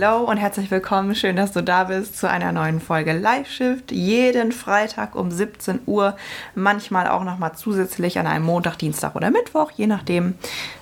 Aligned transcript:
Hallo 0.00 0.22
und 0.24 0.36
herzlich 0.36 0.70
willkommen. 0.70 1.16
Schön, 1.16 1.34
dass 1.34 1.50
du 1.50 1.60
da 1.60 1.84
bist 1.84 2.16
zu 2.16 2.30
einer 2.30 2.52
neuen 2.52 2.80
Folge 2.80 3.12
Live 3.12 3.50
Shift. 3.50 3.90
Jeden 3.90 4.52
Freitag 4.52 5.16
um 5.16 5.32
17 5.32 5.80
Uhr. 5.86 6.16
Manchmal 6.54 7.08
auch 7.08 7.24
nochmal 7.24 7.56
zusätzlich 7.56 8.16
an 8.20 8.28
einem 8.28 8.44
Montag, 8.44 8.76
Dienstag 8.76 9.16
oder 9.16 9.32
Mittwoch, 9.32 9.72
je 9.72 9.88
nachdem, 9.88 10.34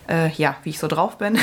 äh, 0.07 0.31
ja, 0.33 0.57
wie 0.65 0.71
ich 0.71 0.79
so 0.79 0.87
drauf 0.87 1.17
bin. 1.17 1.39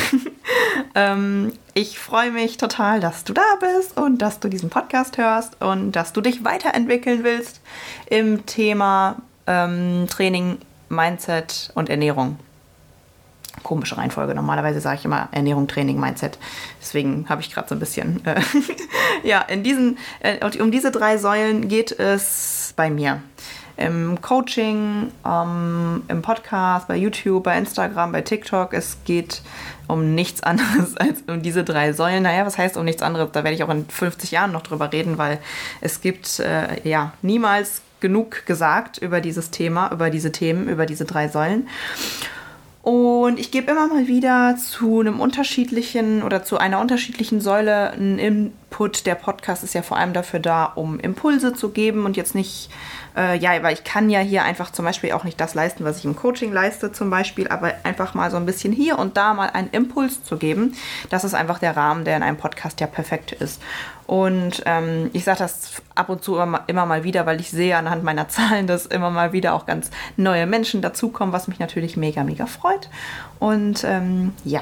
ähm, 0.95 1.53
ich 1.73 1.97
freue 1.97 2.29
mich 2.29 2.57
total, 2.57 2.99
dass 2.99 3.23
du 3.23 3.33
da 3.33 3.41
bist 3.59 3.97
und 3.97 4.19
dass 4.19 4.39
du 4.39 4.49
diesen 4.49 4.69
Podcast 4.69 5.17
hörst 5.17 5.59
und 5.59 5.93
dass 5.93 6.13
du 6.13 6.21
dich 6.21 6.45
weiterentwickeln 6.45 7.23
willst 7.23 7.59
im 8.05 8.45
Thema 8.45 9.15
ähm, 9.47 10.05
Training, 10.07 10.59
Mindset 10.89 11.71
und 11.73 11.89
Ernährung 11.89 12.37
komische 13.61 13.97
Reihenfolge. 13.97 14.33
Normalerweise 14.33 14.81
sage 14.81 14.99
ich 14.99 15.05
immer 15.05 15.29
Ernährung, 15.31 15.67
Training, 15.67 15.99
Mindset. 15.99 16.39
Deswegen 16.81 17.27
habe 17.29 17.41
ich 17.41 17.53
gerade 17.53 17.69
so 17.69 17.75
ein 17.75 17.79
bisschen. 17.79 18.25
Äh, 18.25 18.41
ja, 19.23 19.41
in 19.41 19.63
diesen, 19.63 19.97
äh, 20.21 20.37
um 20.59 20.71
diese 20.71 20.91
drei 20.91 21.17
Säulen 21.17 21.67
geht 21.67 21.91
es 21.91 22.73
bei 22.75 22.89
mir. 22.89 23.21
Im 23.75 24.21
Coaching, 24.21 25.11
ähm, 25.25 26.03
im 26.07 26.21
Podcast, 26.21 26.87
bei 26.87 26.95
YouTube, 26.95 27.43
bei 27.43 27.57
Instagram, 27.57 28.11
bei 28.11 28.21
TikTok. 28.21 28.73
Es 28.73 28.97
geht 29.03 29.41
um 29.87 30.13
nichts 30.13 30.43
anderes 30.43 30.95
als 30.97 31.23
um 31.27 31.41
diese 31.41 31.63
drei 31.63 31.93
Säulen. 31.93 32.23
Naja, 32.23 32.45
was 32.45 32.57
heißt 32.57 32.77
um 32.77 32.85
nichts 32.85 33.01
anderes? 33.01 33.29
Da 33.31 33.43
werde 33.43 33.55
ich 33.55 33.63
auch 33.63 33.69
in 33.69 33.87
50 33.87 34.31
Jahren 34.31 34.51
noch 34.51 34.61
drüber 34.61 34.91
reden, 34.91 35.17
weil 35.17 35.39
es 35.81 36.01
gibt 36.01 36.39
äh, 36.39 36.87
ja 36.87 37.13
niemals 37.21 37.81
genug 37.99 38.45
gesagt 38.45 38.97
über 38.97 39.21
dieses 39.21 39.49
Thema, 39.49 39.89
über 39.91 40.09
diese 40.09 40.31
Themen, 40.31 40.67
über 40.67 40.85
diese 40.85 41.05
drei 41.05 41.29
Säulen. 41.29 41.67
Und 42.83 43.39
ich 43.39 43.49
gebe 43.51 43.71
immer 43.71 43.87
mal 43.87 44.07
wieder 44.09 44.57
zu 44.57 44.99
einem 44.99 45.21
unterschiedlichen 45.21 46.21
oder 46.21 46.43
zu 46.43 46.57
einer 46.57 46.81
unterschiedlichen 46.81 47.39
Säule 47.39 47.91
einen 47.91 48.51
Input. 48.73 49.05
Der 49.05 49.15
Podcast 49.15 49.63
ist 49.63 49.75
ja 49.75 49.83
vor 49.83 49.97
allem 49.97 50.13
dafür 50.13 50.39
da, 50.39 50.65
um 50.65 50.99
Impulse 50.99 51.53
zu 51.53 51.69
geben 51.69 52.05
und 52.05 52.17
jetzt 52.17 52.33
nicht 52.33 52.69
äh, 53.15 53.37
ja, 53.37 53.61
weil 53.61 53.73
ich 53.73 53.83
kann 53.83 54.09
ja 54.09 54.19
hier 54.19 54.43
einfach 54.43 54.71
zum 54.71 54.85
Beispiel 54.85 55.11
auch 55.11 55.23
nicht 55.23 55.39
das 55.39 55.53
leisten, 55.53 55.85
was 55.85 55.99
ich 55.99 56.05
im 56.05 56.15
Coaching 56.15 56.51
leiste 56.51 56.91
zum 56.91 57.11
Beispiel, 57.11 57.47
aber 57.47 57.73
einfach 57.83 58.15
mal 58.15 58.31
so 58.31 58.37
ein 58.37 58.47
bisschen 58.47 58.73
hier 58.73 58.97
und 58.97 59.15
da 59.17 59.35
mal 59.35 59.51
einen 59.51 59.69
Impuls 59.69 60.23
zu 60.23 60.37
geben. 60.37 60.73
Das 61.11 61.23
ist 61.23 61.35
einfach 61.35 61.59
der 61.59 61.77
Rahmen, 61.77 62.05
der 62.05 62.17
in 62.17 62.23
einem 62.23 62.37
Podcast 62.37 62.79
ja 62.79 62.87
perfekt 62.87 63.31
ist. 63.33 63.61
Und 64.07 64.63
ähm, 64.65 65.11
ich 65.13 65.23
sage 65.23 65.39
das 65.39 65.81
ab 65.93 66.09
und 66.09 66.23
zu 66.23 66.37
immer, 66.37 66.63
immer 66.65 66.87
mal 66.87 67.03
wieder, 67.03 67.27
weil 67.27 67.39
ich 67.39 67.51
sehe 67.51 67.77
anhand 67.77 68.03
meiner 68.03 68.27
Zahlen, 68.29 68.65
dass 68.65 68.87
immer 68.87 69.11
mal 69.11 69.33
wieder 69.33 69.53
auch 69.53 69.67
ganz 69.67 69.91
neue 70.17 70.47
Menschen 70.47 70.81
dazukommen, 70.81 71.33
was 71.33 71.47
mich 71.47 71.59
natürlich 71.59 71.95
mega, 71.95 72.23
mega 72.23 72.47
freut. 72.47 72.89
Und 73.39 73.83
ähm, 73.83 74.33
ja, 74.43 74.61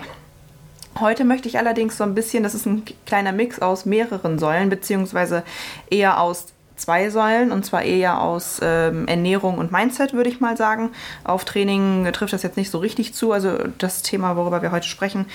Heute 0.99 1.23
möchte 1.23 1.47
ich 1.47 1.57
allerdings 1.57 1.97
so 1.97 2.03
ein 2.03 2.15
bisschen, 2.15 2.43
das 2.43 2.53
ist 2.53 2.65
ein 2.65 2.83
kleiner 3.05 3.31
Mix 3.31 3.59
aus 3.59 3.85
mehreren 3.85 4.37
Säulen, 4.39 4.69
beziehungsweise 4.69 5.43
eher 5.89 6.19
aus 6.19 6.47
zwei 6.75 7.09
Säulen 7.09 7.51
und 7.51 7.65
zwar 7.65 7.83
eher 7.83 8.21
aus 8.21 8.59
ähm, 8.61 9.07
Ernährung 9.07 9.57
und 9.57 9.71
Mindset, 9.71 10.13
würde 10.13 10.29
ich 10.29 10.41
mal 10.41 10.57
sagen. 10.57 10.91
Auf 11.23 11.45
Training 11.45 12.11
trifft 12.11 12.33
das 12.33 12.43
jetzt 12.43 12.57
nicht 12.57 12.71
so 12.71 12.79
richtig 12.79 13.13
zu. 13.13 13.31
Also 13.31 13.57
das 13.77 14.01
Thema, 14.01 14.35
worüber 14.35 14.61
wir 14.61 14.71
heute 14.71 14.87
sprechen, 14.87 15.27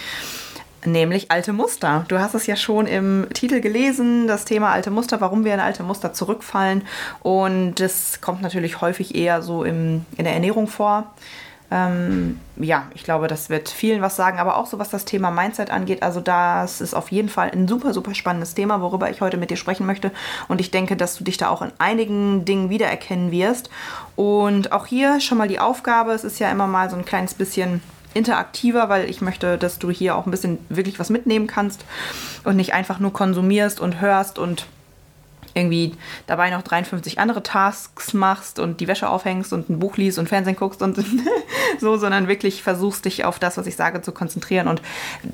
nämlich 0.85 1.31
alte 1.31 1.53
Muster. 1.53 2.05
Du 2.09 2.19
hast 2.19 2.35
es 2.35 2.47
ja 2.47 2.57
schon 2.57 2.87
im 2.87 3.27
Titel 3.33 3.61
gelesen, 3.61 4.27
das 4.27 4.45
Thema 4.45 4.73
alte 4.73 4.91
Muster, 4.91 5.21
warum 5.21 5.45
wir 5.45 5.55
in 5.55 5.61
alte 5.61 5.83
Muster 5.83 6.13
zurückfallen. 6.13 6.83
Und 7.21 7.77
das 7.77 8.21
kommt 8.21 8.43
natürlich 8.43 8.81
häufig 8.81 9.15
eher 9.15 9.43
so 9.43 9.65
im, 9.65 10.05
in 10.17 10.25
der 10.25 10.35
Ernährung 10.35 10.67
vor. 10.67 11.15
Ähm, 11.71 12.41
ja, 12.57 12.87
ich 12.95 13.03
glaube, 13.03 13.27
das 13.27 13.51
wird 13.51 13.69
vielen 13.69 14.01
was 14.01 14.17
sagen, 14.17 14.39
aber 14.39 14.57
auch 14.57 14.67
so 14.67 14.79
was 14.79 14.91
das 14.91 15.05
Thema 15.05 15.31
Mindset 15.31 15.71
angeht. 15.71 16.03
Also 16.03 16.21
das 16.21 16.81
ist 16.81 16.95
auf 16.95 17.11
jeden 17.11 17.29
Fall 17.29 17.51
ein 17.51 17.67
super, 17.67 17.93
super 17.93 18.15
spannendes 18.15 18.55
Thema, 18.55 18.81
worüber 18.81 19.11
ich 19.11 19.21
heute 19.21 19.37
mit 19.37 19.51
dir 19.51 19.57
sprechen 19.57 19.87
möchte. 19.87 20.13
Und 20.49 20.61
ich 20.61 20.71
denke, 20.71 20.97
dass 20.97 21.17
du 21.17 21.25
dich 21.25 21.37
da 21.39 21.49
auch 21.49 21.63
in 21.63 21.73
einigen 21.79 22.45
Dingen 22.45 22.71
wiedererkennen 22.71 23.31
wirst. 23.31 23.71
Und 24.15 24.73
auch 24.73 24.87
hier 24.87 25.21
schon 25.21 25.39
mal 25.39 25.49
die 25.49 25.59
Aufgabe, 25.59 26.13
es 26.13 26.25
ist 26.25 26.39
ja 26.39 26.51
immer 26.51 26.67
mal 26.67 26.89
so 26.89 26.97
ein 26.97 27.05
kleines 27.05 27.35
bisschen 27.35 27.83
interaktiver, 28.15 28.89
weil 28.89 29.11
ich 29.11 29.21
möchte, 29.21 29.59
dass 29.59 29.79
du 29.79 29.91
hier 29.91 30.17
auch 30.17 30.25
ein 30.25 30.31
bisschen 30.31 30.59
wirklich 30.69 30.99
was 30.99 31.11
mitnehmen 31.11 31.47
kannst 31.47 31.85
und 32.45 32.57
nicht 32.57 32.73
einfach 32.73 32.99
nur 32.99 33.13
konsumierst 33.13 33.79
und 33.81 34.01
hörst 34.01 34.39
und 34.39 34.67
irgendwie 35.57 35.95
dabei 36.27 36.51
noch 36.51 36.63
53 36.63 37.19
andere 37.19 37.43
Tasks 37.43 38.13
machst 38.13 38.59
und 38.59 38.81
die 38.81 38.89
Wäsche 38.89 39.09
aufhängst 39.09 39.53
und 39.53 39.71
ein 39.71 39.79
Buch 39.79 39.97
liest 39.97 40.19
und 40.19 40.29
Fernsehen 40.29 40.57
guckst 40.57 40.83
und 40.83 40.99
so, 41.81 41.97
sondern 41.97 42.29
wirklich 42.29 42.63
versuchst, 42.63 43.05
dich 43.05 43.25
auf 43.25 43.39
das, 43.39 43.57
was 43.57 43.67
ich 43.67 43.77
sage, 43.77 44.03
zu 44.03 44.13
konzentrieren 44.13 44.69
und 44.69 44.83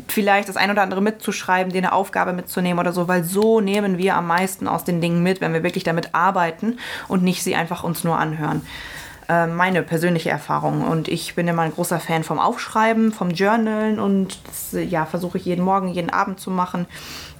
vielleicht 0.08 0.48
das 0.48 0.56
ein 0.56 0.70
oder 0.70 0.82
andere 0.82 1.02
mitzuschreiben, 1.02 1.72
dir 1.72 1.78
eine 1.78 1.92
Aufgabe 1.92 2.32
mitzunehmen 2.32 2.78
oder 2.78 2.92
so, 2.92 3.08
weil 3.08 3.24
so 3.24 3.60
nehmen 3.60 3.98
wir 3.98 4.14
am 4.14 4.26
meisten 4.26 4.68
aus 4.68 4.84
den 4.84 5.00
Dingen 5.00 5.22
mit, 5.22 5.40
wenn 5.40 5.52
wir 5.52 5.62
wirklich 5.62 5.84
damit 5.84 6.14
arbeiten 6.14 6.78
und 7.08 7.22
nicht 7.22 7.42
sie 7.42 7.56
einfach 7.56 7.82
uns 7.82 8.04
nur 8.04 8.18
anhören 8.18 8.62
äh, 9.28 9.46
meine 9.46 9.82
persönliche 9.82 10.30
Erfahrung. 10.30 10.82
Und 10.82 11.08
ich 11.08 11.34
bin 11.34 11.48
immer 11.48 11.62
ein 11.62 11.72
großer 11.72 12.00
Fan 12.00 12.24
vom 12.24 12.38
Aufschreiben, 12.38 13.12
vom 13.12 13.30
Journalen 13.30 13.98
und 13.98 14.38
das, 14.46 14.76
ja, 14.88 15.06
versuche 15.06 15.38
ich 15.38 15.44
jeden 15.44 15.64
Morgen, 15.64 15.88
jeden 15.88 16.10
Abend 16.10 16.40
zu 16.40 16.50
machen. 16.50 16.86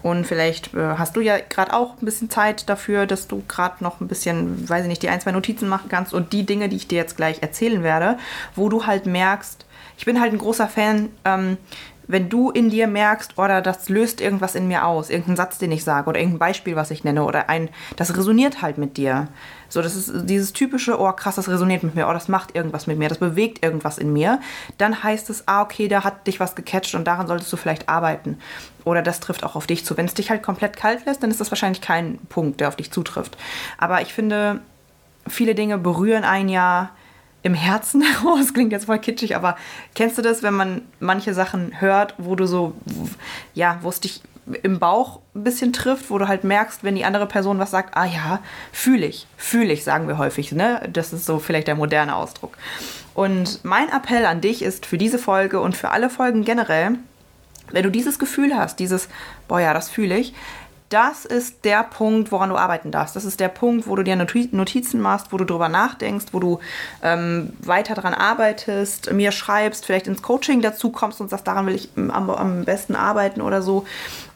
Und 0.03 0.27
vielleicht 0.27 0.75
äh, 0.75 0.97
hast 0.99 1.17
du 1.17 1.21
ja 1.21 1.39
gerade 1.39 1.73
auch 1.73 1.95
ein 2.01 2.05
bisschen 2.05 2.29
Zeit 2.29 2.69
dafür, 2.69 3.07
dass 3.07 3.29
du 3.29 3.43
gerade 3.47 3.83
noch 3.85 4.01
ein 4.01 4.09
bisschen, 4.09 4.69
weiß 4.69 4.83
ich 4.83 4.89
nicht, 4.89 5.03
die 5.03 5.09
ein, 5.09 5.21
zwei 5.21 5.33
Notizen 5.33 5.69
machen 5.69 5.89
kannst 5.89 6.13
und 6.13 6.33
die 6.33 6.45
Dinge, 6.45 6.69
die 6.69 6.77
ich 6.77 6.89
dir 6.89 6.99
jetzt 6.99 7.17
gleich 7.17 7.43
erzählen 7.43 7.83
werde, 7.83 8.19
wo 8.57 8.69
du 8.69 8.87
halt 8.87 9.07
merkst, 9.07 9.65
ich 9.97 10.05
bin 10.05 10.21
halt 10.21 10.33
ein 10.33 10.39
großer 10.39 10.69
Fan, 10.69 11.11
ähm, 11.25 11.59
wenn 12.09 12.29
du 12.29 12.51
in 12.51 12.71
dir 12.71 12.87
merkst, 12.87 13.39
oder 13.39 13.63
das 13.63 13.89
löst 13.89 14.21
irgendwas 14.21 14.55
in 14.55 14.69
mir 14.69 14.87
aus, 14.87 15.11
irgendein 15.11 15.37
Satz, 15.37 15.59
den 15.59 15.73
ich 15.73 15.85
sage 15.85 16.09
oder 16.09 16.19
irgendein 16.19 16.39
Beispiel, 16.39 16.77
was 16.77 16.91
ich 16.91 17.05
nenne 17.05 17.25
oder 17.25 17.49
ein, 17.49 17.69
das 17.97 18.17
resoniert 18.17 18.63
halt 18.63 18.79
mit 18.79 18.97
dir. 18.97 19.29
So, 19.69 19.81
das 19.81 19.97
ist 19.97 20.13
dieses 20.29 20.53
typische, 20.53 21.01
oh 21.01 21.11
krass, 21.13 21.37
das 21.37 21.49
resoniert 21.49 21.83
mit 21.83 21.95
mir, 21.95 22.09
oh, 22.09 22.13
das 22.13 22.29
macht 22.29 22.55
irgendwas 22.55 22.87
mit 22.87 22.99
mir, 22.99 23.09
das 23.09 23.19
bewegt 23.19 23.65
irgendwas 23.65 23.99
in 23.99 24.13
mir. 24.13 24.41
Dann 24.79 25.03
heißt 25.03 25.31
es, 25.31 25.49
ah, 25.49 25.63
okay, 25.63 25.89
da 25.89 26.05
hat 26.05 26.27
dich 26.27 26.41
was 26.41 26.55
gecatcht 26.55 26.95
und 26.95 27.07
daran 27.07 27.27
solltest 27.27 27.53
du 27.53 27.57
vielleicht 27.57 27.89
arbeiten. 27.89 28.39
Oder 28.85 29.01
das 29.01 29.21
trifft 29.21 29.45
auch 29.45 29.57
auf 29.57 29.67
dich 29.67 29.85
zu. 29.85 29.97
Wenn 29.97 30.07
es 30.07 30.15
dich 30.15 30.31
halt 30.31 30.43
komplett 30.43 30.77
kalt 30.77 31.07
lässt, 31.07 31.23
dann 31.23 31.31
ist 31.31 31.41
das 31.41 31.51
wahrscheinlich 31.51 31.81
kein 31.81 32.19
Punkt, 32.29 32.61
der 32.61 32.69
auf 32.69 32.77
dich 32.77 32.91
zutrifft. 32.91 33.39
Aber 33.79 34.03
ich 34.03 34.13
finde, 34.13 34.61
viele 35.27 35.55
Dinge 35.55 35.79
berühren 35.79 36.25
ein 36.25 36.49
ja 36.49 36.91
im 37.43 37.55
Herzen 37.55 38.03
heraus. 38.23 38.55
Klingt 38.55 38.73
jetzt 38.73 38.87
voll 38.87 38.99
kitschig, 38.99 39.37
aber 39.37 39.57
kennst 39.95 40.19
du 40.19 40.23
das, 40.23 40.43
wenn 40.43 40.55
man 40.55 40.83
manche 41.01 41.35
Sachen 41.35 41.81
hört, 41.81 42.15
wo 42.19 42.37
du 42.37 42.47
so, 42.47 42.75
ja, 43.55 43.79
wo 43.83 43.89
es 43.89 44.01
dich 44.01 44.23
im 44.63 44.79
Bauch 44.79 45.21
ein 45.35 45.45
bisschen 45.45 45.73
trifft, 45.73 46.11
wo 46.11 46.19
du 46.19 46.27
halt 46.27 46.43
merkst, 46.43 46.83
wenn 46.83 46.97
die 46.97 47.05
andere 47.05 47.27
Person 47.27 47.59
was 47.59 47.71
sagt, 47.71 47.97
ah 47.97 48.07
ja, 48.07 48.41
fühle 48.73 49.07
ich, 49.07 49.27
fühle 49.37 49.73
ich, 49.73 49.85
sagen 49.85 50.09
wir 50.09 50.19
häufig, 50.19 50.53
ne? 50.53 50.89
Das 50.93 51.13
ist 51.13 51.27
so 51.27 51.39
vielleicht 51.39 51.69
der 51.69 51.77
moderne 51.77 52.17
Ausdruck. 52.17 52.57
Und 53.15 53.65
mein 53.65 53.89
Appell 53.89 54.27
an 54.27 54.41
dich 54.41 54.63
ist 54.63 54.87
für 54.87 54.99
diese 54.99 55.19
Folge 55.19 55.61
und 55.61 55.77
für 55.77 55.91
alle 55.91 56.11
Folgen 56.11 56.45
generell, 56.45 56.99
wenn 57.71 57.83
du 57.85 57.91
dieses 57.91 58.19
Gefühl 58.19 58.57
hast, 58.57 58.81
dieses, 58.81 59.09
boah 59.49 59.61
ja, 59.61 59.75
das 59.75 59.91
fühle 59.91 60.19
ich, 60.19 60.35
das 60.93 61.25
ist 61.25 61.65
der 61.65 61.83
Punkt, 61.85 62.33
woran 62.33 62.51
du 62.51 62.57
arbeiten 62.57 62.91
darfst. 62.91 63.17
Das 63.17 63.25
ist 63.25 63.41
der 63.41 63.49
Punkt, 63.49 63.87
wo 63.87 63.97
du 63.97 64.03
dir 64.03 64.17
Notizen 64.17 65.01
machst, 65.01 65.33
wo 65.33 65.39
du 65.39 65.45
drüber 65.45 65.69
nachdenkst, 65.69 66.27
wo 66.33 66.41
du 66.41 66.61
ähm, 67.03 67.53
weiter 67.61 67.95
daran 67.95 68.15
arbeitest, 68.15 69.13
mir 69.13 69.33
schreibst, 69.33 69.87
vielleicht 69.87 70.07
ins 70.07 70.23
Coaching 70.23 70.61
dazu 70.61 70.91
kommst 70.91 71.21
und 71.21 71.31
sagst, 71.31 71.47
daran 71.47 71.67
will 71.67 71.75
ich 71.75 71.89
am, 71.97 72.29
am 72.29 72.65
besten 72.65 72.95
arbeiten 72.95 73.41
oder 73.41 73.63
so. 73.63 73.87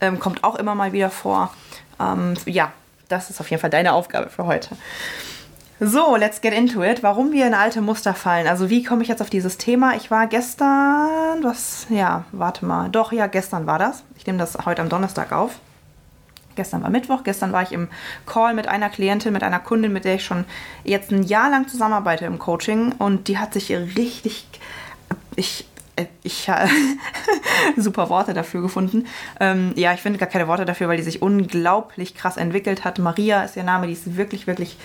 Ähm, 0.01 0.19
kommt 0.19 0.45
auch 0.45 0.57
immer 0.57 0.75
mal 0.75 0.93
wieder 0.93 1.11
vor. 1.11 1.53
Ähm, 2.01 2.35
ja, 2.47 2.73
das 3.09 3.29
ist 3.29 3.41
auf 3.41 3.51
jeden 3.51 3.61
Fall 3.61 3.71
deine 3.71 3.93
Aufgabe 3.93 4.31
für 4.31 4.47
heute. 4.47 4.77
So, 5.79 6.17
let's 6.17 6.41
get 6.41 6.55
into 6.55 6.83
it. 6.83 7.03
Warum 7.03 7.33
wir 7.33 7.47
in 7.47 7.53
alte 7.53 7.83
Muster 7.83 8.15
fallen. 8.15 8.47
Also, 8.47 8.71
wie 8.71 8.83
komme 8.83 9.03
ich 9.03 9.09
jetzt 9.09 9.21
auf 9.21 9.29
dieses 9.29 9.59
Thema? 9.59 9.95
Ich 9.95 10.11
war 10.11 10.27
gestern, 10.27 11.43
was, 11.43 11.87
ja, 11.91 12.25
warte 12.33 12.65
mal. 12.65 12.89
Doch, 12.89 13.13
ja, 13.13 13.27
gestern 13.27 13.67
war 13.67 13.79
das. 13.79 14.03
Ich 14.17 14.27
nehme 14.27 14.39
das 14.39 14.57
heute 14.65 14.81
am 14.81 14.89
Donnerstag 14.89 15.33
auf 15.33 15.51
gestern 16.57 16.83
war 16.83 16.91
Mittwoch, 16.91 17.23
gestern 17.23 17.53
war 17.53 17.63
ich 17.63 17.73
im 17.73 17.89
Call 18.27 18.55
mit 18.55 18.69
einer 18.69 18.89
Klientin, 18.89 19.33
mit 19.33 19.43
einer 19.43 19.61
Kundin, 19.61 19.93
mit 19.93 20.05
der 20.05 20.17
ich 20.17 20.25
schon 20.25 20.45
jetzt 20.85 21.13
ein 21.13 21.23
Jahr 21.23 21.51
lang 21.51 21.69
zusammenarbeite 21.69 22.25
im 22.25 22.39
Coaching 22.39 22.93
und 22.99 23.29
die 23.29 23.39
hat 23.39 23.53
sich 23.53 23.71
richtig, 23.71 24.47
ich, 25.37 25.67
äh, 25.97 26.07
ich 26.23 26.49
habe 26.49 26.69
super 27.77 28.09
Worte 28.09 28.35
dafür 28.35 28.63
gefunden. 28.63 29.07
Ähm, 29.41 29.73
ja, 29.77 29.93
ich 29.93 30.01
finde 30.01 30.19
gar 30.19 30.29
keine 30.29 30.49
Worte 30.49 30.65
dafür, 30.65 30.89
weil 30.89 30.97
die 30.97 31.03
sich 31.03 31.23
unglaublich 31.23 32.15
krass 32.15 32.37
entwickelt 32.37 32.85
hat. 32.85 32.99
Maria 32.99 33.43
ist 33.43 33.57
ihr 33.57 33.65
Name, 33.65 33.87
die 33.87 33.93
ist 33.93 34.17
wirklich, 34.17 34.47
wirklich 34.47 34.77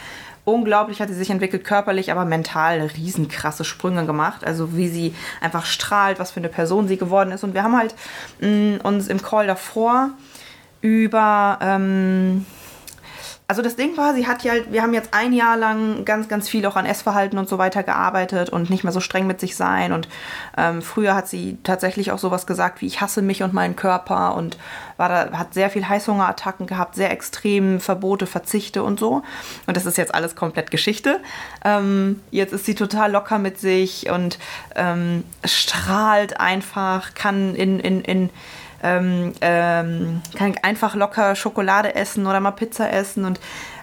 unglaublich 0.43 1.01
hat 1.01 1.09
sie 1.09 1.15
sich 1.15 1.29
entwickelt, 1.29 1.63
körperlich, 1.63 2.11
aber 2.11 2.25
mental 2.25 2.81
riesenkrasse 2.81 3.63
Sprünge 3.63 4.05
gemacht. 4.05 4.43
Also 4.43 4.75
wie 4.75 4.87
sie 4.87 5.13
einfach 5.39 5.65
strahlt, 5.65 6.19
was 6.19 6.31
für 6.31 6.39
eine 6.39 6.49
Person 6.49 6.87
sie 6.87 6.97
geworden 6.97 7.31
ist. 7.31 7.43
Und 7.43 7.53
wir 7.53 7.63
haben 7.63 7.77
halt 7.77 7.95
mh, 8.39 8.47
mm, 8.47 8.79
uns 8.83 9.07
im 9.07 9.21
Call 9.21 9.47
davor 9.47 10.11
über 10.81 11.59
ähm, 11.61 12.45
also 13.51 13.61
das 13.61 13.75
Ding 13.75 13.97
war, 13.97 14.13
sie 14.13 14.27
hat 14.27 14.43
ja, 14.45 14.53
wir 14.69 14.81
haben 14.81 14.93
jetzt 14.93 15.13
ein 15.13 15.33
Jahr 15.33 15.57
lang 15.57 16.05
ganz, 16.05 16.29
ganz 16.29 16.47
viel 16.47 16.65
auch 16.65 16.77
an 16.77 16.85
Essverhalten 16.85 17.37
und 17.37 17.49
so 17.49 17.57
weiter 17.57 17.83
gearbeitet 17.83 18.49
und 18.49 18.69
nicht 18.69 18.85
mehr 18.85 18.93
so 18.93 19.01
streng 19.01 19.27
mit 19.27 19.41
sich 19.41 19.57
sein. 19.57 19.91
Und 19.91 20.07
ähm, 20.57 20.81
früher 20.81 21.15
hat 21.15 21.27
sie 21.27 21.57
tatsächlich 21.61 22.13
auch 22.13 22.17
sowas 22.17 22.47
gesagt 22.47 22.79
wie 22.79 22.85
ich 22.85 23.01
hasse 23.01 23.21
mich 23.21 23.43
und 23.43 23.51
meinen 23.51 23.75
Körper 23.75 24.35
und 24.35 24.57
war 24.95 25.09
da, 25.09 25.37
hat 25.37 25.53
sehr 25.53 25.69
viel 25.69 25.85
Heißhungerattacken 25.85 26.65
gehabt, 26.65 26.95
sehr 26.95 27.11
extrem 27.11 27.81
Verbote, 27.81 28.25
Verzichte 28.25 28.83
und 28.83 29.01
so. 29.01 29.21
Und 29.67 29.75
das 29.75 29.85
ist 29.85 29.97
jetzt 29.97 30.15
alles 30.15 30.37
komplett 30.37 30.71
Geschichte. 30.71 31.19
Ähm, 31.65 32.21
jetzt 32.31 32.53
ist 32.53 32.65
sie 32.65 32.75
total 32.75 33.11
locker 33.11 33.37
mit 33.37 33.59
sich 33.59 34.09
und 34.09 34.39
ähm, 34.77 35.25
strahlt 35.43 36.39
einfach, 36.39 37.15
kann 37.15 37.55
in, 37.55 37.81
in, 37.81 37.99
in 37.99 38.29
ähm, 38.81 39.33
ähm, 39.41 40.21
kann 40.35 40.55
einfach 40.61 40.95
locker 40.95 41.35
Schokolade 41.35 41.95
essen 41.95 42.27
oder 42.27 42.39
mal 42.39 42.51
Pizza 42.51 42.91
essen 42.91 43.25
und 43.25 43.39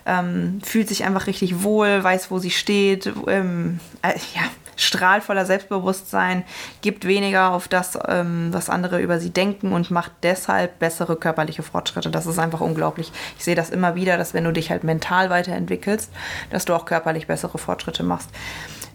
ähm, 0.07 0.61
fühlt 0.65 0.89
sich 0.89 1.05
einfach 1.05 1.27
richtig 1.27 1.63
wohl, 1.63 2.03
weiß, 2.03 2.31
wo 2.31 2.39
sie 2.39 2.51
steht, 2.51 3.13
ähm, 3.27 3.79
äh, 4.03 4.15
ja, 4.35 4.43
strahlt 4.77 5.25
Selbstbewusstsein, 5.45 6.45
gibt 6.81 7.07
weniger 7.07 7.53
auf 7.53 7.69
das, 7.69 7.99
ähm, 8.07 8.49
was 8.53 8.71
andere 8.71 9.01
über 9.01 9.19
sie 9.19 9.31
denken 9.31 9.73
und 9.73 9.91
macht 9.91 10.13
deshalb 10.23 10.79
bessere 10.79 11.17
körperliche 11.17 11.63
Fortschritte. 11.63 12.11
Das 12.11 12.27
ist 12.27 12.39
einfach 12.39 12.61
unglaublich. 12.61 13.13
Ich 13.37 13.45
sehe 13.45 13.57
das 13.57 13.71
immer 13.71 13.95
wieder, 13.97 14.17
dass 14.17 14.35
wenn 14.35 14.45
du 14.45 14.53
dich 14.53 14.71
halt 14.71 14.85
mental 14.85 15.31
weiterentwickelst, 15.31 16.11
dass 16.51 16.65
du 16.65 16.75
auch 16.75 16.87
körperlich 16.87 17.27
bessere 17.27 17.59
Fortschritte 17.59 18.03
machst. 18.03 18.31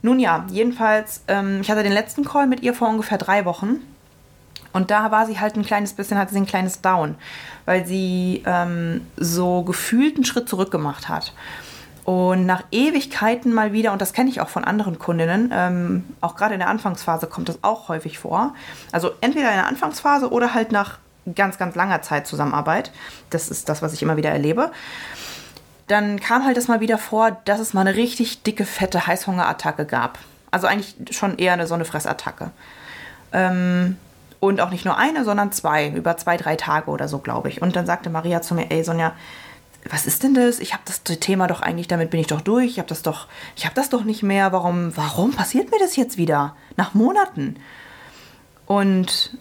Nun 0.02 0.20
ja, 0.20 0.46
jedenfalls, 0.50 1.24
ähm, 1.28 1.60
ich 1.62 1.70
hatte 1.70 1.84
den 1.84 1.94
letzten 1.94 2.26
Call 2.26 2.48
mit 2.48 2.62
ihr 2.62 2.74
vor 2.74 2.90
ungefähr 2.90 3.18
drei 3.18 3.46
Wochen 3.46 3.82
und 4.74 4.92
da 4.92 5.12
war 5.12 5.26
sie 5.26 5.40
halt 5.40 5.56
ein 5.56 5.64
kleines 5.64 5.94
bisschen, 5.94 6.18
hatte 6.18 6.34
sie 6.34 6.40
ein 6.40 6.46
kleines 6.46 6.82
Down, 6.82 7.16
weil 7.66 7.86
sie 7.86 8.44
ähm, 8.46 9.08
so 9.18 9.64
gefühlt 9.64 10.16
einen 10.16 10.26
Schritt 10.26 10.50
zurück 10.50 10.72
gemacht 10.72 11.08
hat. 11.08 11.34
Und 12.06 12.46
nach 12.46 12.64
Ewigkeiten 12.72 13.54
mal 13.54 13.72
wieder, 13.72 13.94
und 13.94 14.02
das 14.02 14.12
kenne 14.12 14.30
ich 14.30 14.42
auch 14.42 14.50
von 14.50 14.66
anderen 14.66 15.00
Kundinnen, 15.00 15.52
ähm, 15.54 16.04
auch 16.20 16.36
gerade 16.36 16.54
in 16.54 16.60
der 16.60 16.68
Anfangsphase 16.70 17.28
kommt 17.28 17.48
das 17.48 17.60
auch 17.62 17.88
häufig 17.88 18.20
vor. 18.20 18.54
Also 18.92 19.12
entweder 19.22 19.50
in 19.50 19.56
der 19.56 19.68
Anfangsphase 19.68 20.30
oder 20.30 20.54
halt 20.54 20.74
nach 20.74 20.98
ganz, 21.34 21.58
ganz 21.58 21.76
langer 21.76 22.02
Zeit 22.02 22.28
Zusammenarbeit. 22.28 22.92
Das 23.30 23.48
ist 23.48 23.70
das, 23.70 23.82
was 23.82 23.94
ich 23.94 24.02
immer 24.02 24.18
wieder 24.18 24.32
erlebe. 24.32 24.72
Dann 25.88 26.20
kam 26.20 26.46
halt 26.46 26.58
das 26.58 26.68
mal 26.68 26.82
wieder 26.82 26.98
vor, 26.98 27.32
dass 27.46 27.60
es 27.60 27.74
mal 27.74 27.82
eine 27.82 27.96
richtig 27.96 28.44
dicke, 28.44 28.66
fette 28.66 29.08
Heißhungerattacke 29.08 29.86
gab. 29.86 30.20
Also 30.52 30.68
eigentlich 30.68 30.96
schon 31.16 31.38
eher 31.38 31.54
eine 31.54 31.68
Sonnefressattacke. 31.68 32.52
Ähm, 33.32 33.98
und 34.44 34.60
auch 34.60 34.72
nicht 34.72 34.84
nur 34.84 34.98
eine, 34.98 35.24
sondern 35.24 35.54
zwei, 35.54 35.88
über 35.88 36.18
zwei, 36.18 36.36
drei 36.36 36.58
Tage 36.58 36.92
oder 36.92 37.08
so, 37.08 37.20
glaube 37.20 37.48
ich. 37.48 37.62
Und 37.62 37.78
dann 37.78 37.86
sagte 37.86 38.10
Maria 38.10 38.42
zu 38.42 38.56
mir, 38.56 38.72
ey 38.72 38.84
Sonja, 38.84 39.14
was 39.90 40.06
ist 40.06 40.22
denn 40.22 40.34
das? 40.34 40.60
Ich 40.60 40.74
habe 40.74 40.84
das 40.86 41.02
Thema 41.04 41.48
doch 41.48 41.62
eigentlich, 41.62 41.88
damit 41.88 42.10
bin 42.10 42.20
ich 42.20 42.28
doch 42.28 42.42
durch. 42.42 42.72
Ich 42.72 42.78
habe 42.78 42.90
das 42.90 43.04
doch, 43.04 43.28
ich 43.56 43.64
habe 43.64 43.74
das 43.76 43.90
doch 43.90 44.04
nicht 44.04 44.22
mehr. 44.22 44.52
Warum, 44.52 44.98
warum 44.98 45.32
passiert 45.32 45.72
mir 45.72 45.80
das 45.80 45.96
jetzt 45.96 46.18
wieder? 46.18 46.58
Nach 46.76 46.94
Monaten. 46.94 47.56
Und 48.66 49.38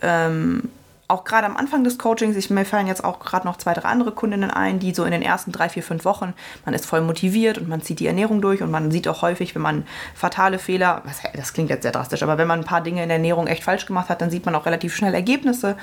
ähm, 0.00 0.70
auch 1.08 1.24
gerade 1.24 1.46
am 1.46 1.56
Anfang 1.56 1.84
des 1.84 1.98
Coachings, 1.98 2.36
ich, 2.36 2.50
mir 2.50 2.64
fallen 2.64 2.88
jetzt 2.88 3.04
auch 3.04 3.20
gerade 3.20 3.46
noch 3.46 3.56
zwei, 3.58 3.74
drei 3.74 3.88
andere 3.88 4.10
Kundinnen 4.10 4.50
ein, 4.50 4.80
die 4.80 4.92
so 4.92 5.04
in 5.04 5.12
den 5.12 5.22
ersten 5.22 5.52
drei, 5.52 5.68
vier, 5.68 5.82
fünf 5.82 6.04
Wochen, 6.04 6.34
man 6.64 6.74
ist 6.74 6.84
voll 6.84 7.00
motiviert 7.00 7.58
und 7.58 7.68
man 7.68 7.80
zieht 7.80 8.00
die 8.00 8.08
Ernährung 8.08 8.40
durch 8.40 8.62
und 8.62 8.70
man 8.72 8.90
sieht 8.90 9.06
auch 9.06 9.22
häufig, 9.22 9.54
wenn 9.54 9.62
man 9.62 9.86
fatale 10.14 10.58
Fehler, 10.58 11.02
was, 11.04 11.20
das 11.34 11.52
klingt 11.52 11.70
jetzt 11.70 11.82
sehr 11.82 11.92
drastisch, 11.92 12.22
aber 12.24 12.38
wenn 12.38 12.48
man 12.48 12.60
ein 12.60 12.64
paar 12.64 12.80
Dinge 12.80 13.02
in 13.02 13.08
der 13.08 13.18
Ernährung 13.18 13.46
echt 13.46 13.62
falsch 13.62 13.86
gemacht 13.86 14.08
hat, 14.08 14.20
dann 14.20 14.30
sieht 14.30 14.46
man 14.46 14.54
auch 14.56 14.66
relativ 14.66 14.96
schnell 14.96 15.14
Ergebnisse 15.14 15.76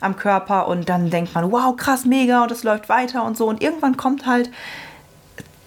am 0.00 0.16
Körper 0.16 0.68
und 0.68 0.88
dann 0.88 1.10
denkt 1.10 1.34
man, 1.34 1.50
wow, 1.50 1.76
krass, 1.76 2.04
mega 2.04 2.44
und 2.44 2.52
es 2.52 2.62
läuft 2.62 2.88
weiter 2.88 3.24
und 3.24 3.36
so 3.36 3.48
und 3.48 3.60
irgendwann 3.60 3.96
kommt 3.96 4.26
halt 4.26 4.50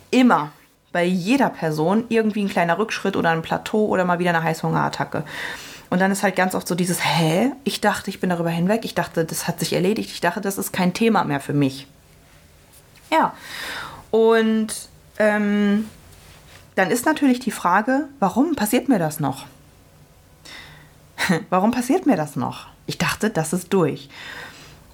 immer 0.10 0.52
bei 0.94 1.04
jeder 1.04 1.50
Person 1.50 2.06
irgendwie 2.10 2.44
ein 2.44 2.50
kleiner 2.50 2.78
Rückschritt 2.78 3.16
oder 3.16 3.32
ein 3.32 3.42
Plateau 3.42 3.86
oder 3.88 4.06
mal 4.06 4.20
wieder 4.20 4.32
eine 4.32 4.44
Heißhungerattacke. 4.44 5.24
Und 5.92 6.00
dann 6.00 6.10
ist 6.10 6.24
halt 6.24 6.38
ganz 6.38 6.56
oft 6.56 6.70
so 6.70 6.74
dieses, 6.74 7.04
hä? 7.04 7.52
Ich 7.66 7.82
dachte, 7.82 8.10
ich 8.10 8.22
bin 8.22 8.30
darüber 8.30 8.50
hinweg. 8.50 8.86
Ich 8.86 8.96
dachte, 8.96 9.26
das 9.26 9.50
hat 9.50 9.60
sich 9.60 9.74
erledigt. 9.74 10.10
Ich 10.12 10.22
dachte, 10.22 10.40
das 10.40 10.58
ist 10.58 10.72
kein 10.72 10.94
Thema 10.94 11.26
mehr 11.26 11.42
für 11.42 11.52
mich. 11.52 11.86
Ja. 13.12 13.34
Und 14.10 14.70
ähm, 15.20 15.90
dann 16.76 16.92
ist 16.92 17.06
natürlich 17.06 17.42
die 17.42 17.52
Frage, 17.52 18.08
warum 18.20 18.56
passiert 18.56 18.88
mir 18.88 19.00
das 19.00 19.20
noch? 19.20 19.46
warum 21.50 21.72
passiert 21.72 22.06
mir 22.06 22.16
das 22.16 22.38
noch? 22.38 22.68
Ich 22.86 22.98
dachte, 22.98 23.30
das 23.30 23.52
ist 23.52 23.74
durch. 23.74 24.10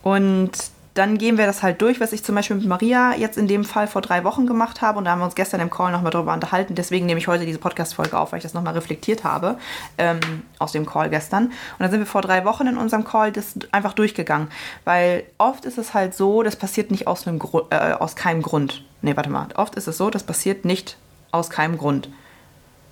Und 0.01 0.51
dann 0.97 1.17
gehen 1.17 1.37
wir 1.37 1.45
das 1.45 1.63
halt 1.63 1.81
durch, 1.81 1.99
was 1.99 2.11
ich 2.11 2.23
zum 2.23 2.35
Beispiel 2.35 2.55
mit 2.55 2.65
Maria 2.65 3.13
jetzt 3.15 3.37
in 3.37 3.47
dem 3.47 3.63
Fall 3.63 3.87
vor 3.87 4.01
drei 4.01 4.23
Wochen 4.23 4.47
gemacht 4.47 4.81
habe. 4.81 4.97
Und 4.97 5.05
da 5.05 5.11
haben 5.11 5.19
wir 5.19 5.25
uns 5.25 5.35
gestern 5.35 5.59
im 5.59 5.69
Call 5.69 5.91
nochmal 5.91 6.11
drüber 6.11 6.33
unterhalten. 6.33 6.75
Deswegen 6.75 7.05
nehme 7.05 7.19
ich 7.19 7.27
heute 7.27 7.45
diese 7.45 7.59
Podcast-Folge 7.59 8.17
auf, 8.17 8.31
weil 8.31 8.37
ich 8.37 8.43
das 8.43 8.53
nochmal 8.53 8.73
reflektiert 8.73 9.23
habe 9.23 9.57
ähm, 9.97 10.19
aus 10.59 10.71
dem 10.71 10.85
Call 10.85 11.09
gestern. 11.09 11.45
Und 11.45 11.53
dann 11.79 11.91
sind 11.91 11.99
wir 11.99 12.07
vor 12.07 12.21
drei 12.21 12.45
Wochen 12.45 12.67
in 12.67 12.77
unserem 12.77 13.03
Call 13.03 13.31
das 13.31 13.53
einfach 13.71 13.93
durchgegangen. 13.93 14.47
Weil 14.85 15.23
oft 15.37 15.65
ist 15.65 15.77
es 15.77 15.93
halt 15.93 16.15
so, 16.15 16.41
das 16.43 16.55
passiert 16.55 16.89
nicht 16.89 17.07
aus, 17.07 17.27
einem 17.27 17.39
Gru 17.39 17.61
äh, 17.69 17.93
aus 17.93 18.15
keinem 18.15 18.41
Grund. 18.41 18.83
Nee, 19.01 19.15
warte 19.15 19.29
mal. 19.29 19.47
Oft 19.55 19.75
ist 19.75 19.87
es 19.87 19.97
so, 19.97 20.09
das 20.09 20.23
passiert 20.23 20.65
nicht 20.65 20.97
aus 21.31 21.49
keinem 21.49 21.77
Grund. 21.77 22.09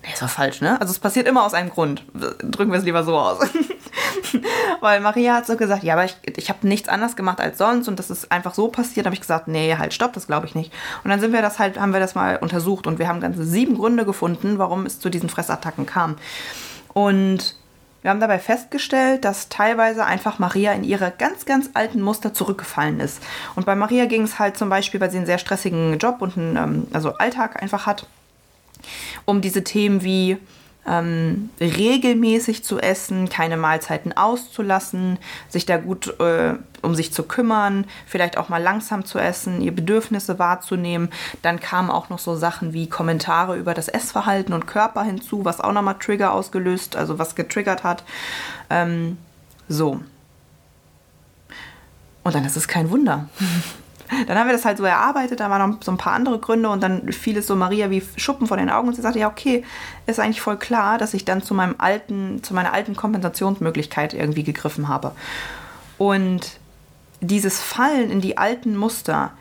Nee, 0.05 0.13
ist 0.13 0.21
doch 0.21 0.29
falsch, 0.29 0.61
ne? 0.61 0.79
Also 0.79 0.91
es 0.91 0.99
passiert 0.99 1.27
immer 1.27 1.43
aus 1.43 1.55
einem 1.55 1.71
Grund. 1.71 2.03
Drücken 2.13 2.71
wir 2.71 2.77
es 2.77 2.85
lieber 2.85 3.03
so 3.03 3.17
aus. 3.17 3.39
Weil 4.81 4.99
Maria 4.99 5.33
hat 5.33 5.47
so 5.47 5.57
gesagt, 5.57 5.83
ja, 5.83 5.93
aber 5.93 6.05
ich, 6.05 6.15
ich 6.37 6.49
habe 6.49 6.67
nichts 6.67 6.89
anders 6.89 7.15
gemacht 7.15 7.41
als 7.41 7.57
sonst 7.57 7.87
und 7.87 7.97
das 7.97 8.11
ist 8.11 8.31
einfach 8.31 8.53
so 8.53 8.67
passiert. 8.67 9.07
Habe 9.07 9.15
ich 9.15 9.21
gesagt, 9.21 9.47
nee, 9.47 9.75
halt, 9.75 9.95
stopp, 9.95 10.13
das 10.13 10.27
glaube 10.27 10.45
ich 10.45 10.53
nicht. 10.53 10.71
Und 11.03 11.09
dann 11.09 11.19
sind 11.19 11.33
wir 11.33 11.41
das 11.41 11.57
halt, 11.57 11.79
haben 11.79 11.91
wir 11.91 11.99
das 11.99 12.13
mal 12.13 12.37
untersucht 12.37 12.85
und 12.85 12.99
wir 12.99 13.07
haben 13.07 13.19
ganze 13.19 13.43
sieben 13.43 13.77
Gründe 13.77 14.05
gefunden, 14.05 14.59
warum 14.59 14.85
es 14.85 14.99
zu 14.99 15.09
diesen 15.09 15.29
Fressattacken 15.29 15.87
kam. 15.87 16.17
Und 16.93 17.55
wir 18.03 18.11
haben 18.11 18.19
dabei 18.19 18.37
festgestellt, 18.37 19.25
dass 19.25 19.49
teilweise 19.49 20.05
einfach 20.05 20.37
Maria 20.37 20.73
in 20.73 20.83
ihre 20.83 21.11
ganz, 21.17 21.47
ganz 21.47 21.71
alten 21.73 22.01
Muster 22.01 22.35
zurückgefallen 22.35 22.99
ist. 22.99 23.23
Und 23.55 23.65
bei 23.65 23.75
Maria 23.75 24.05
ging 24.05 24.21
es 24.21 24.37
halt 24.37 24.55
zum 24.55 24.69
Beispiel, 24.69 25.01
weil 25.01 25.09
sie 25.09 25.17
einen 25.17 25.25
sehr 25.25 25.39
stressigen 25.39 25.97
Job 25.97 26.17
und 26.19 26.37
einen 26.37 26.57
ähm, 26.57 26.87
also 26.93 27.13
Alltag 27.13 27.63
einfach 27.63 27.87
hat, 27.87 28.05
um 29.25 29.41
diese 29.41 29.63
Themen 29.63 30.03
wie 30.03 30.37
ähm, 30.87 31.49
regelmäßig 31.59 32.63
zu 32.63 32.79
essen, 32.79 33.27
keine 33.29 33.57
Mahlzeiten 33.57 34.15
auszulassen, 34.15 35.17
sich 35.49 35.65
da 35.65 35.77
gut 35.77 36.19
äh, 36.19 36.53
um 36.81 36.93
sich 36.93 37.11
zu 37.11 37.23
kümmern, 37.23 37.85
vielleicht 38.05 38.37
auch 38.37 38.49
mal 38.49 38.61
langsam 38.61 39.03
zu 39.03 39.17
essen, 39.17 39.61
ihr 39.61 39.73
Bedürfnisse 39.73 40.37
wahrzunehmen. 40.37 41.09
Dann 41.41 41.59
kamen 41.59 41.89
auch 41.89 42.09
noch 42.09 42.19
so 42.19 42.35
Sachen 42.35 42.73
wie 42.73 42.87
Kommentare 42.87 43.57
über 43.57 43.73
das 43.73 43.87
Essverhalten 43.87 44.53
und 44.53 44.67
Körper 44.67 45.03
hinzu, 45.03 45.43
was 45.43 45.59
auch 45.59 45.73
nochmal 45.73 45.97
Trigger 45.99 46.31
ausgelöst, 46.31 46.95
also 46.95 47.17
was 47.17 47.35
getriggert 47.35 47.83
hat. 47.83 48.03
Ähm, 48.69 49.17
so. 49.67 50.01
Und 52.23 52.35
dann 52.35 52.45
ist 52.45 52.57
es 52.57 52.67
kein 52.67 52.91
Wunder. 52.91 53.29
Dann 54.27 54.37
haben 54.37 54.47
wir 54.47 54.53
das 54.53 54.65
halt 54.65 54.77
so 54.77 54.83
erarbeitet, 54.83 55.39
da 55.39 55.49
waren 55.49 55.71
noch 55.71 55.83
so 55.83 55.91
ein 55.91 55.97
paar 55.97 56.13
andere 56.13 56.39
Gründe 56.39 56.69
und 56.69 56.81
dann 56.81 57.11
fiel 57.11 57.37
es 57.37 57.47
so 57.47 57.55
Maria 57.55 57.89
wie 57.89 58.03
Schuppen 58.17 58.47
vor 58.47 58.57
den 58.57 58.69
Augen 58.69 58.87
und 58.87 58.95
sie 58.95 59.01
sagte, 59.01 59.19
ja, 59.19 59.27
okay, 59.27 59.63
ist 60.05 60.19
eigentlich 60.19 60.41
voll 60.41 60.57
klar, 60.57 60.97
dass 60.97 61.13
ich 61.13 61.25
dann 61.25 61.41
zu 61.41 61.53
meinem 61.53 61.75
alten, 61.77 62.43
zu 62.43 62.53
meiner 62.53 62.73
alten 62.73 62.95
Kompensationsmöglichkeit 62.95 64.13
irgendwie 64.13 64.43
gegriffen 64.43 64.87
habe. 64.87 65.11
Und 65.97 66.59
dieses 67.21 67.59
Fallen 67.61 68.11
in 68.11 68.21
die 68.21 68.37
alten 68.37 68.75
Muster, 68.75 69.31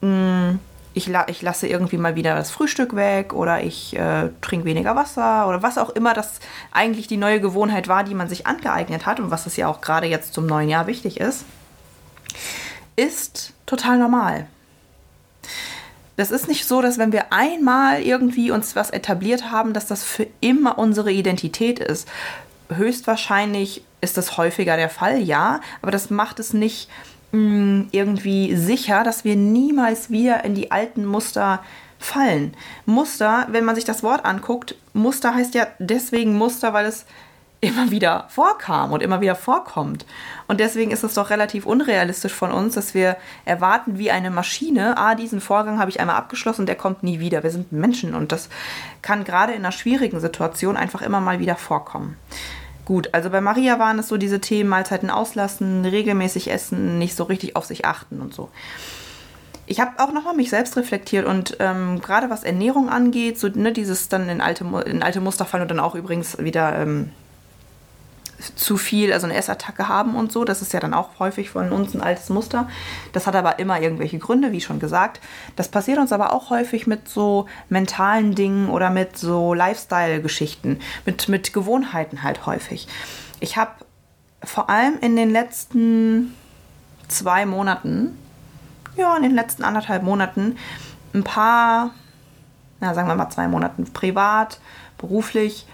mh, 0.00 0.08
mm, 0.52 0.58
ich, 0.94 1.06
la 1.06 1.26
ich, 1.28 1.42
lasse 1.42 1.68
irgendwie 1.68 1.98
mal 1.98 2.16
wieder 2.16 2.34
das 2.34 2.50
Frühstück 2.50 2.96
weg 2.96 3.32
oder 3.32 3.62
ich 3.62 3.96
äh, 3.96 4.30
trinke 4.40 4.64
weniger 4.64 4.96
Wasser 4.96 5.46
oder 5.46 5.62
was 5.62 5.78
auch 5.78 5.90
immer 5.90 6.12
das 6.12 6.40
eigentlich 6.72 7.06
die 7.06 7.18
neue 7.18 7.40
Gewohnheit 7.40 7.86
war, 7.86 8.02
die 8.02 8.14
man 8.14 8.28
sich 8.28 8.48
angeeignet 8.48 9.06
hat 9.06 9.20
und 9.20 9.30
was 9.30 9.46
es 9.46 9.56
ja 9.56 9.68
auch 9.68 9.80
gerade 9.80 10.06
jetzt 10.06 10.34
zum 10.34 10.46
neuen 10.46 10.68
Jahr 10.68 10.88
wichtig 10.88 11.20
ist 11.20 11.44
ist 12.98 13.52
total 13.68 13.98
normal. 13.98 14.46
Das 16.16 16.32
ist 16.32 16.48
nicht 16.48 16.66
so, 16.66 16.82
dass 16.82 16.98
wenn 16.98 17.12
wir 17.12 17.32
einmal 17.32 18.02
irgendwie 18.02 18.50
uns 18.50 18.74
was 18.74 18.90
etabliert 18.90 19.52
haben, 19.52 19.72
dass 19.72 19.86
das 19.86 20.02
für 20.02 20.26
immer 20.40 20.76
unsere 20.76 21.12
Identität 21.12 21.78
ist. 21.78 22.08
Höchstwahrscheinlich 22.70 23.84
ist 24.00 24.16
das 24.16 24.36
häufiger 24.36 24.76
der 24.76 24.90
Fall, 24.90 25.20
ja, 25.20 25.60
aber 25.80 25.92
das 25.92 26.10
macht 26.10 26.40
es 26.40 26.52
nicht 26.52 26.90
mh, 27.30 27.38
mm, 27.40 27.88
irgendwie 27.92 28.56
sicher, 28.56 29.04
dass 29.04 29.24
wir 29.24 29.36
niemals 29.36 30.10
wieder 30.10 30.44
in 30.44 30.56
die 30.56 30.72
alten 30.72 31.04
Muster 31.04 31.62
fallen. 32.00 32.54
Muster, 32.84 33.46
wenn 33.50 33.64
man 33.64 33.74
sich 33.74 33.84
das 33.84 34.02
Wort 34.02 34.24
anguckt, 34.24 34.74
Muster 34.92 35.34
heißt 35.34 35.54
ja 35.54 35.68
deswegen 35.78 36.36
Muster, 36.36 36.72
weil 36.72 36.86
es 36.86 37.06
immer 37.60 37.90
wieder 37.90 38.26
vorkam 38.28 38.92
und 38.92 39.02
immer 39.02 39.20
wieder 39.20 39.34
vorkommt. 39.34 40.06
Und 40.46 40.60
deswegen 40.60 40.92
ist 40.92 41.02
es 41.02 41.14
doch 41.14 41.30
relativ 41.30 41.66
unrealistisch 41.66 42.32
von 42.32 42.52
uns, 42.52 42.74
dass 42.74 42.94
wir 42.94 43.16
erwarten 43.44 43.98
wie 43.98 44.10
eine 44.10 44.30
Maschine, 44.30 44.96
ah, 44.96 45.14
diesen 45.14 45.40
Vorgang 45.40 45.80
habe 45.80 45.90
ich 45.90 45.98
einmal 45.98 46.16
abgeschlossen, 46.16 46.66
der 46.66 46.76
kommt 46.76 47.02
nie 47.02 47.18
wieder. 47.18 47.42
Wir 47.42 47.50
sind 47.50 47.72
Menschen 47.72 48.14
und 48.14 48.30
das 48.30 48.48
kann 49.02 49.24
gerade 49.24 49.52
in 49.52 49.60
einer 49.60 49.72
schwierigen 49.72 50.20
Situation 50.20 50.76
einfach 50.76 51.02
immer 51.02 51.20
mal 51.20 51.40
wieder 51.40 51.56
vorkommen. 51.56 52.16
Gut, 52.84 53.10
also 53.12 53.28
bei 53.28 53.40
Maria 53.40 53.78
waren 53.78 53.98
es 53.98 54.08
so 54.08 54.16
diese 54.16 54.40
Themen, 54.40 54.70
Mahlzeiten 54.70 55.10
auslassen, 55.10 55.84
regelmäßig 55.84 56.50
essen, 56.50 56.98
nicht 56.98 57.16
so 57.16 57.24
richtig 57.24 57.54
auf 57.54 57.66
sich 57.66 57.84
achten 57.84 58.20
und 58.20 58.32
so. 58.32 58.48
Ich 59.66 59.80
habe 59.80 59.98
auch 59.98 60.12
nochmal 60.12 60.34
mich 60.34 60.48
selbst 60.48 60.74
reflektiert 60.78 61.26
und 61.26 61.58
ähm, 61.60 62.00
gerade 62.00 62.30
was 62.30 62.44
Ernährung 62.44 62.88
angeht, 62.88 63.38
so 63.38 63.48
ne, 63.48 63.72
dieses 63.72 64.08
dann 64.08 64.30
in 64.30 64.40
alte, 64.40 64.64
in 64.86 65.02
alte 65.02 65.20
Muster 65.20 65.44
fallen 65.44 65.62
und 65.62 65.70
dann 65.70 65.80
auch 65.80 65.94
übrigens 65.94 66.38
wieder 66.38 66.78
ähm, 66.78 67.10
zu 68.54 68.76
viel, 68.76 69.12
also 69.12 69.26
eine 69.26 69.34
Essattacke 69.36 69.88
haben 69.88 70.14
und 70.14 70.30
so. 70.30 70.44
Das 70.44 70.62
ist 70.62 70.72
ja 70.72 70.80
dann 70.80 70.94
auch 70.94 71.18
häufig 71.18 71.50
von 71.50 71.72
uns 71.72 71.94
ein 71.94 72.00
altes 72.00 72.28
Muster. 72.28 72.68
Das 73.12 73.26
hat 73.26 73.34
aber 73.34 73.58
immer 73.58 73.80
irgendwelche 73.80 74.18
Gründe, 74.18 74.52
wie 74.52 74.60
schon 74.60 74.78
gesagt. 74.78 75.20
Das 75.56 75.68
passiert 75.68 75.98
uns 75.98 76.12
aber 76.12 76.32
auch 76.32 76.50
häufig 76.50 76.86
mit 76.86 77.08
so 77.08 77.46
mentalen 77.68 78.34
Dingen 78.34 78.70
oder 78.70 78.90
mit 78.90 79.18
so 79.18 79.54
Lifestyle-Geschichten, 79.54 80.80
mit, 81.04 81.28
mit 81.28 81.52
Gewohnheiten 81.52 82.22
halt 82.22 82.46
häufig. 82.46 82.86
Ich 83.40 83.56
habe 83.56 83.72
vor 84.44 84.70
allem 84.70 84.98
in 85.00 85.16
den 85.16 85.30
letzten 85.30 86.34
zwei 87.08 87.46
Monaten, 87.46 88.16
ja, 88.96 89.16
in 89.16 89.22
den 89.22 89.34
letzten 89.34 89.64
anderthalb 89.64 90.02
Monaten, 90.02 90.56
ein 91.14 91.24
paar, 91.24 91.90
na, 92.80 92.94
sagen 92.94 93.08
wir 93.08 93.14
mal 93.14 93.30
zwei 93.30 93.48
Monaten 93.48 93.92
privat, 93.92 94.60
beruflich, 94.98 95.66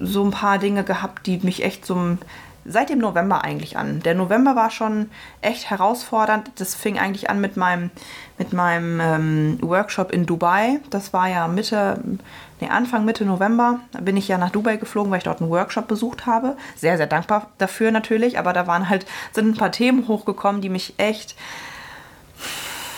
so 0.00 0.24
ein 0.24 0.30
paar 0.30 0.58
Dinge 0.58 0.84
gehabt, 0.84 1.26
die 1.26 1.38
mich 1.38 1.64
echt 1.64 1.86
so 1.86 2.16
seit 2.64 2.88
dem 2.88 2.98
November 2.98 3.44
eigentlich 3.44 3.76
an. 3.76 4.00
Der 4.00 4.14
November 4.14 4.56
war 4.56 4.70
schon 4.70 5.10
echt 5.40 5.70
herausfordernd. 5.70 6.50
Das 6.56 6.74
fing 6.74 6.98
eigentlich 6.98 7.28
an 7.28 7.40
mit 7.40 7.56
meinem, 7.56 7.90
mit 8.38 8.52
meinem 8.52 9.00
ähm, 9.00 9.58
Workshop 9.60 10.12
in 10.12 10.26
Dubai. 10.26 10.80
Das 10.90 11.12
war 11.12 11.28
ja 11.28 11.46
Mitte, 11.46 12.00
nee, 12.60 12.68
Anfang 12.68 13.04
Mitte 13.04 13.24
November. 13.24 13.80
Da 13.92 14.00
bin 14.00 14.16
ich 14.16 14.28
ja 14.28 14.38
nach 14.38 14.50
Dubai 14.50 14.76
geflogen, 14.76 15.10
weil 15.10 15.18
ich 15.18 15.24
dort 15.24 15.40
einen 15.40 15.50
Workshop 15.50 15.88
besucht 15.88 16.26
habe. 16.26 16.56
Sehr, 16.76 16.96
sehr 16.96 17.06
dankbar 17.06 17.50
dafür 17.58 17.90
natürlich. 17.90 18.38
Aber 18.38 18.52
da 18.52 18.66
waren 18.66 18.88
halt, 18.88 19.06
sind 19.32 19.48
ein 19.48 19.58
paar 19.58 19.72
Themen 19.72 20.08
hochgekommen, 20.08 20.60
die 20.60 20.70
mich 20.70 20.94
echt, 20.96 21.36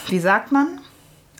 wie 0.06 0.20
sagt 0.20 0.52
man? 0.52 0.80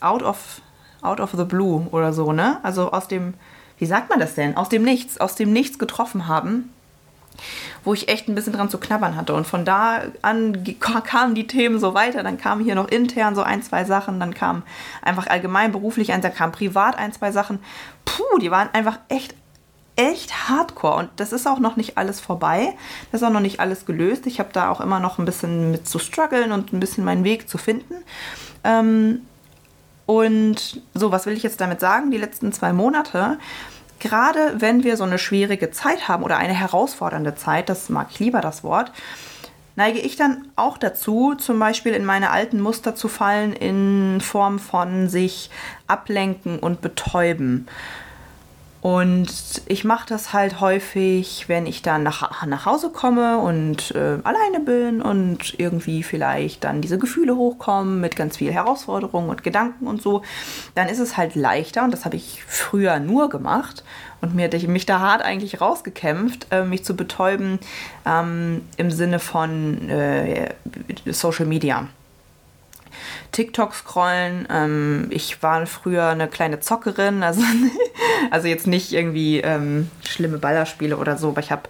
Out 0.01 0.23
of, 0.23 0.61
out 1.01 1.21
of 1.21 1.33
the 1.37 1.45
blue 1.45 1.87
oder 1.93 2.13
so, 2.13 2.33
ne? 2.33 2.59
Also 2.65 2.91
aus 2.91 3.07
dem 3.09 3.35
wie 3.79 3.87
sagt 3.87 4.11
man 4.11 4.21
das 4.21 4.35
denn, 4.35 4.57
aus 4.57 4.69
dem 4.69 4.83
Nichts, 4.83 5.19
aus 5.19 5.35
dem 5.35 5.53
Nichts 5.53 5.79
getroffen 5.79 6.27
haben, 6.27 6.73
wo 7.85 7.95
ich 7.95 8.09
echt 8.09 8.29
ein 8.29 8.35
bisschen 8.35 8.53
dran 8.53 8.71
zu 8.71 8.79
knabbern 8.79 9.17
hatte. 9.17 9.35
Und 9.35 9.47
von 9.47 9.65
da 9.65 10.03
an 10.23 10.65
kamen 11.05 11.35
die 11.35 11.47
Themen 11.47 11.79
so 11.79 11.95
weiter. 11.95 12.23
Dann 12.23 12.39
kamen 12.39 12.65
hier 12.65 12.75
noch 12.75 12.89
intern 12.89 13.35
so 13.35 13.43
ein, 13.43 13.63
zwei 13.63 13.85
Sachen, 13.85 14.19
dann 14.19 14.35
kam 14.35 14.63
einfach 15.03 15.27
allgemein 15.27 15.73
beruflich 15.73 16.13
eins, 16.13 16.23
dann 16.23 16.35
kam 16.35 16.53
privat 16.53 16.99
ein, 16.99 17.13
zwei 17.13 17.33
Sachen. 17.33 17.59
Puh, 18.05 18.39
die 18.41 18.51
waren 18.51 18.69
einfach 18.73 18.99
echt 19.09 19.35
echt 19.97 20.49
hardcore 20.51 20.97
und 20.97 21.11
das 21.17 21.33
ist 21.33 21.47
auch 21.47 21.59
noch 21.59 21.77
nicht 21.77 21.97
alles 21.97 22.21
vorbei. 22.21 22.75
Das 23.11 23.23
ist 23.23 23.27
auch 23.27 23.33
noch 23.33 23.41
nicht 23.41 23.61
alles 23.61 23.87
gelöst. 23.87 24.27
Ich 24.27 24.39
habe 24.39 24.51
da 24.53 24.71
auch 24.71 24.81
immer 24.81 25.01
noch 25.01 25.19
ein 25.19 25.25
bisschen 25.25 25.71
mit 25.71 25.89
zu 25.89 25.99
strugglen 25.99 26.53
und 26.53 26.73
ein 26.73 26.81
bisschen 26.81 27.03
meinen 27.03 27.25
Weg 27.25 27.49
zu 27.49 27.57
finden. 27.57 27.95
Ähm, 28.63 29.23
und 30.07 30.81
so, 30.95 31.11
was 31.11 31.27
will 31.27 31.35
ich 31.35 31.43
jetzt 31.43 31.61
damit 31.61 31.81
sagen? 31.81 32.11
Die 32.11 32.17
letzten 32.17 32.53
zwei 32.53 32.73
Monate, 32.73 33.39
gerade 33.99 34.55
wenn 34.59 34.85
wir 34.85 34.97
so 34.97 35.05
eine 35.05 35.19
schwierige 35.19 35.71
Zeit 35.73 36.09
haben 36.09 36.23
oder 36.23 36.37
eine 36.37 36.55
herausfordernde 36.55 37.35
Zeit, 37.35 37.69
das 37.69 37.89
mag 37.89 38.09
ich 38.11 38.21
lieber 38.21 38.41
das 38.41 38.63
Wort, 38.63 38.93
neige 39.75 39.99
ich 39.99 40.17
dann 40.17 40.49
auch 40.57 40.79
dazu, 40.79 41.35
zum 41.35 41.59
Beispiel 41.59 41.93
in 41.93 42.05
meine 42.05 42.31
alten 42.31 42.61
Muster 42.61 42.95
zu 42.95 43.09
fallen 43.09 43.53
in 43.53 44.21
Form 44.21 44.59
von 44.59 45.09
sich 45.09 45.51
ablenken 45.87 46.59
und 46.61 46.81
betäuben. 46.81 47.67
Und 48.87 49.63
ich 49.67 49.83
mache 49.83 50.07
das 50.09 50.33
halt 50.33 50.61
häufig, 50.61 51.49
wenn 51.49 51.67
ich 51.67 51.83
dann 51.83 52.05
nach, 52.05 52.47
nach 52.47 52.67
Hause 52.67 52.91
komme 52.91 53.39
und 53.39 53.91
äh, 53.97 54.19
alleine 54.23 54.61
bin 54.65 55.03
und 55.03 55.59
irgendwie 55.59 56.05
vielleicht 56.05 56.63
dann 56.63 56.83
diese 56.83 56.97
Gefühle 56.97 57.35
hochkommen 57.35 58.01
mit 58.01 58.15
ganz 58.15 58.37
viel 58.37 58.53
Herausforderungen 58.53 59.29
und 59.29 59.43
Gedanken 59.43 59.89
und 59.89 60.01
so, 60.01 60.23
dann 60.77 60.89
ist 60.89 61.01
es 61.01 61.17
halt 61.17 61.35
leichter 61.35 61.83
und 61.83 61.91
das 61.91 62.05
habe 62.05 62.15
ich 62.15 62.45
früher 62.47 63.01
nur 63.01 63.29
gemacht 63.29 63.83
und 64.21 64.37
mir 64.37 64.49
mich 64.69 64.87
da 64.87 65.01
hart 65.01 65.21
eigentlich 65.21 65.61
rausgekämpft, 65.61 66.47
äh, 66.53 66.63
mich 66.63 66.85
zu 66.85 66.95
betäuben 66.95 67.59
ähm, 68.07 68.63
im 68.77 68.93
Sinne 68.93 69.19
von 69.19 69.91
äh, 69.91 70.55
Social 71.07 71.47
Media. 71.47 71.89
TikTok 73.33 73.75
scrollen. 73.75 74.47
Ähm, 74.51 75.07
ich 75.11 75.43
war 75.43 75.67
früher 75.67 76.09
eine 76.09 76.29
kleine 76.29 76.61
Zockerin, 76.61 77.23
also, 77.23 77.43
also 78.31 78.49
jetzt 78.49 78.67
nicht 78.67 78.93
irgendwie 78.93 79.41
ähm, 79.41 79.91
schlimme 80.05 80.39
Ballerspiele 80.39 80.97
oder 80.97 81.17
so, 81.17 81.31
aber 81.31 81.41
ich 81.41 81.51
habe 81.51 81.69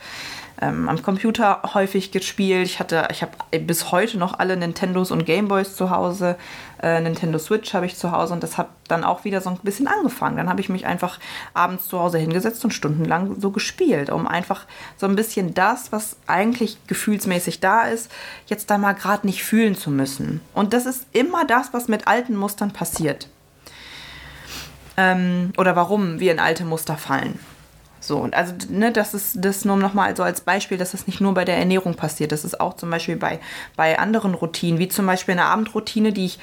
ähm, 0.60 0.88
am 0.88 1.02
Computer 1.02 1.60
häufig 1.74 2.10
gespielt. 2.12 2.66
Ich 2.66 2.80
hatte, 2.80 3.08
ich 3.10 3.22
habe 3.22 3.32
bis 3.60 3.92
heute 3.92 4.18
noch 4.18 4.38
alle 4.38 4.56
Nintendos 4.56 5.10
und 5.10 5.26
Gameboys 5.26 5.76
zu 5.76 5.90
Hause. 5.90 6.36
Äh, 6.82 7.00
Nintendo 7.00 7.38
Switch 7.38 7.74
habe 7.74 7.86
ich 7.86 7.96
zu 7.96 8.12
Hause 8.12 8.34
und 8.34 8.42
das 8.42 8.58
hat 8.58 8.68
dann 8.88 9.04
auch 9.04 9.24
wieder 9.24 9.40
so 9.40 9.50
ein 9.50 9.58
bisschen 9.62 9.86
angefangen. 9.86 10.36
Dann 10.36 10.48
habe 10.48 10.60
ich 10.60 10.68
mich 10.68 10.86
einfach 10.86 11.18
abends 11.54 11.88
zu 11.88 11.98
Hause 11.98 12.18
hingesetzt 12.18 12.64
und 12.64 12.72
stundenlang 12.72 13.40
so 13.40 13.50
gespielt, 13.50 14.10
um 14.10 14.26
einfach 14.26 14.66
so 14.96 15.06
ein 15.06 15.16
bisschen 15.16 15.54
das, 15.54 15.92
was 15.92 16.16
eigentlich 16.26 16.78
gefühlsmäßig 16.86 17.60
da 17.60 17.82
ist, 17.82 18.10
jetzt 18.46 18.70
da 18.70 18.78
mal 18.78 18.94
gerade 18.94 19.26
nicht 19.26 19.44
fühlen 19.44 19.76
zu 19.76 19.90
müssen. 19.90 20.40
Und 20.54 20.72
das 20.72 20.86
ist 20.86 21.06
immer 21.12 21.44
das, 21.44 21.72
was 21.72 21.88
mit 21.88 22.06
alten 22.06 22.36
Mustern 22.36 22.72
passiert. 22.72 23.28
Ähm, 24.96 25.52
oder 25.58 25.76
warum 25.76 26.20
wir 26.20 26.32
in 26.32 26.40
alte 26.40 26.64
Muster 26.64 26.96
fallen. 26.96 27.38
So, 28.06 28.18
und 28.18 28.34
also, 28.34 28.54
ne, 28.68 28.92
das 28.92 29.14
ist 29.14 29.36
das 29.44 29.64
nur 29.64 29.76
nochmal 29.76 30.16
so 30.16 30.22
als 30.22 30.40
Beispiel, 30.40 30.78
dass 30.78 30.92
das 30.92 31.06
nicht 31.06 31.20
nur 31.20 31.34
bei 31.34 31.44
der 31.44 31.56
Ernährung 31.56 31.94
passiert. 31.94 32.32
Das 32.32 32.44
ist 32.44 32.60
auch 32.60 32.74
zum 32.74 32.90
Beispiel 32.90 33.16
bei, 33.16 33.40
bei 33.74 33.98
anderen 33.98 34.34
Routinen, 34.34 34.78
wie 34.78 34.88
zum 34.88 35.06
Beispiel 35.06 35.32
eine 35.32 35.46
Abendroutine, 35.46 36.12
die 36.12 36.26
ich 36.26 36.38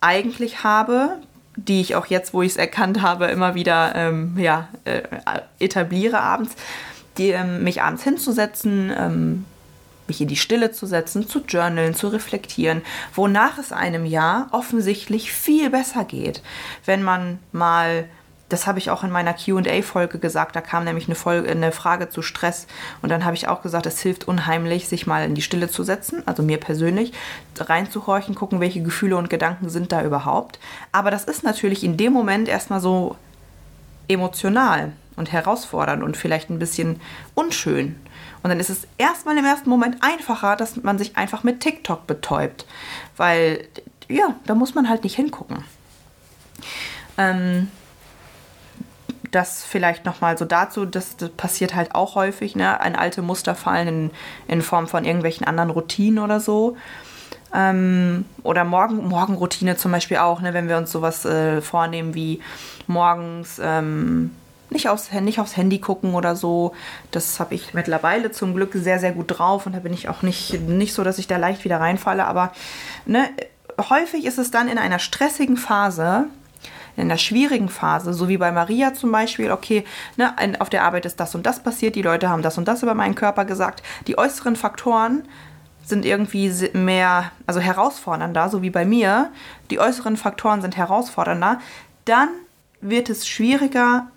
eigentlich 0.00 0.62
habe, 0.62 1.18
die 1.56 1.80
ich 1.80 1.94
auch 1.94 2.06
jetzt, 2.06 2.34
wo 2.34 2.42
ich 2.42 2.52
es 2.52 2.56
erkannt 2.56 3.00
habe, 3.00 3.26
immer 3.26 3.54
wieder 3.54 3.94
ähm, 3.94 4.36
ja, 4.38 4.68
äh, 4.84 5.02
etabliere 5.58 6.20
abends, 6.20 6.54
die, 7.16 7.30
ähm, 7.30 7.64
mich 7.64 7.82
abends 7.82 8.02
hinzusetzen, 8.02 8.92
ähm, 8.96 9.44
mich 10.06 10.20
in 10.20 10.28
die 10.28 10.36
Stille 10.36 10.70
zu 10.70 10.86
setzen, 10.86 11.26
zu 11.26 11.40
journalen, 11.40 11.94
zu 11.94 12.08
reflektieren, 12.08 12.82
wonach 13.14 13.58
es 13.58 13.72
einem 13.72 14.04
ja 14.04 14.48
offensichtlich 14.52 15.32
viel 15.32 15.70
besser 15.70 16.04
geht, 16.04 16.42
wenn 16.84 17.02
man 17.02 17.38
mal 17.52 18.04
das 18.48 18.66
habe 18.66 18.78
ich 18.78 18.90
auch 18.90 19.02
in 19.02 19.10
meiner 19.10 19.34
QA-Folge 19.34 20.18
gesagt. 20.18 20.54
Da 20.54 20.60
kam 20.60 20.84
nämlich 20.84 21.06
eine, 21.06 21.16
Folge, 21.16 21.50
eine 21.50 21.72
Frage 21.72 22.08
zu 22.08 22.22
Stress. 22.22 22.66
Und 23.02 23.08
dann 23.08 23.24
habe 23.24 23.34
ich 23.34 23.48
auch 23.48 23.62
gesagt, 23.62 23.86
es 23.86 24.00
hilft 24.00 24.28
unheimlich, 24.28 24.88
sich 24.88 25.06
mal 25.06 25.24
in 25.24 25.34
die 25.34 25.42
Stille 25.42 25.68
zu 25.68 25.82
setzen, 25.82 26.22
also 26.26 26.42
mir 26.42 26.58
persönlich, 26.58 27.12
reinzuhorchen, 27.58 28.34
gucken, 28.34 28.60
welche 28.60 28.82
Gefühle 28.82 29.16
und 29.16 29.30
Gedanken 29.30 29.68
sind 29.68 29.90
da 29.90 30.04
überhaupt. 30.04 30.60
Aber 30.92 31.10
das 31.10 31.24
ist 31.24 31.42
natürlich 31.42 31.82
in 31.82 31.96
dem 31.96 32.12
Moment 32.12 32.48
erstmal 32.48 32.80
so 32.80 33.16
emotional 34.08 34.92
und 35.16 35.32
herausfordernd 35.32 36.04
und 36.04 36.16
vielleicht 36.16 36.48
ein 36.50 36.60
bisschen 36.60 37.00
unschön. 37.34 37.96
Und 38.42 38.50
dann 38.50 38.60
ist 38.60 38.70
es 38.70 38.86
erstmal 38.96 39.36
im 39.36 39.44
ersten 39.44 39.68
Moment 39.68 39.96
einfacher, 40.02 40.54
dass 40.54 40.76
man 40.76 40.98
sich 40.98 41.16
einfach 41.16 41.42
mit 41.42 41.58
TikTok 41.58 42.06
betäubt. 42.06 42.64
Weil, 43.16 43.66
ja, 44.06 44.36
da 44.44 44.54
muss 44.54 44.76
man 44.76 44.88
halt 44.88 45.02
nicht 45.02 45.16
hingucken. 45.16 45.64
Ähm, 47.18 47.68
das 49.36 49.64
vielleicht 49.64 50.04
nochmal 50.06 50.38
so 50.38 50.44
dazu, 50.44 50.86
das, 50.86 51.16
das, 51.16 51.30
passiert 51.30 51.74
halt 51.74 51.94
auch 51.94 52.14
häufig, 52.14 52.56
ne? 52.56 52.80
Ein 52.80 52.96
alte 52.96 53.22
Muster 53.22 53.54
fallen 53.54 53.88
in, 53.88 54.10
in 54.48 54.62
Form 54.62 54.88
von 54.88 55.04
irgendwelchen 55.04 55.46
anderen 55.46 55.70
Routinen 55.70 56.24
oder 56.24 56.40
so. 56.40 56.76
Ähm, 57.54 58.24
oder 58.42 58.64
Morgen, 58.64 59.06
Morgenroutine 59.06 59.76
zum 59.76 59.92
Beispiel 59.92 60.16
auch, 60.16 60.40
ne? 60.40 60.54
wenn 60.54 60.68
wir 60.68 60.78
uns 60.78 60.90
sowas 60.90 61.24
äh, 61.24 61.60
vornehmen 61.60 62.14
wie 62.14 62.40
morgens 62.86 63.60
ähm, 63.62 64.32
nicht, 64.70 64.88
aufs, 64.88 65.12
nicht 65.12 65.38
aufs 65.38 65.56
Handy 65.56 65.78
gucken 65.78 66.14
oder 66.14 66.34
so. 66.34 66.72
Das 67.10 67.38
habe 67.38 67.54
ich 67.54 67.74
mittlerweile 67.74 68.32
zum 68.32 68.54
Glück 68.54 68.72
sehr, 68.74 68.98
sehr 68.98 69.12
gut 69.12 69.38
drauf 69.38 69.66
und 69.66 69.74
da 69.74 69.78
bin 69.78 69.92
ich 69.92 70.08
auch 70.08 70.22
nicht, 70.22 70.60
nicht 70.62 70.92
so, 70.92 71.04
dass 71.04 71.18
ich 71.18 71.28
da 71.28 71.36
leicht 71.36 71.64
wieder 71.64 71.78
reinfalle. 71.78 72.26
Aber 72.26 72.52
ne, 73.04 73.28
häufig 73.90 74.24
ist 74.24 74.38
es 74.38 74.50
dann 74.50 74.68
in 74.68 74.78
einer 74.78 74.98
stressigen 74.98 75.56
Phase, 75.56 76.26
in 76.96 77.04
einer 77.04 77.18
schwierigen 77.18 77.68
Phase, 77.68 78.14
so 78.14 78.28
wie 78.28 78.38
bei 78.38 78.52
Maria 78.52 78.94
zum 78.94 79.12
Beispiel, 79.12 79.50
okay, 79.50 79.84
ne, 80.16 80.34
auf 80.60 80.70
der 80.70 80.84
Arbeit 80.84 81.04
ist 81.06 81.20
das 81.20 81.34
und 81.34 81.44
das 81.44 81.62
passiert, 81.62 81.94
die 81.94 82.02
Leute 82.02 82.28
haben 82.28 82.42
das 82.42 82.58
und 82.58 82.66
das 82.66 82.82
über 82.82 82.94
meinen 82.94 83.14
Körper 83.14 83.44
gesagt, 83.44 83.82
die 84.06 84.18
äußeren 84.18 84.56
Faktoren 84.56 85.28
sind 85.84 86.04
irgendwie 86.04 86.50
mehr, 86.72 87.30
also 87.46 87.60
herausfordernder, 87.60 88.48
so 88.48 88.62
wie 88.62 88.70
bei 88.70 88.84
mir, 88.84 89.30
die 89.70 89.78
äußeren 89.78 90.16
Faktoren 90.16 90.60
sind 90.62 90.76
herausfordernder, 90.76 91.60
dann 92.06 92.28
wird 92.80 93.08
es 93.08 93.28
schwieriger, 93.28 94.08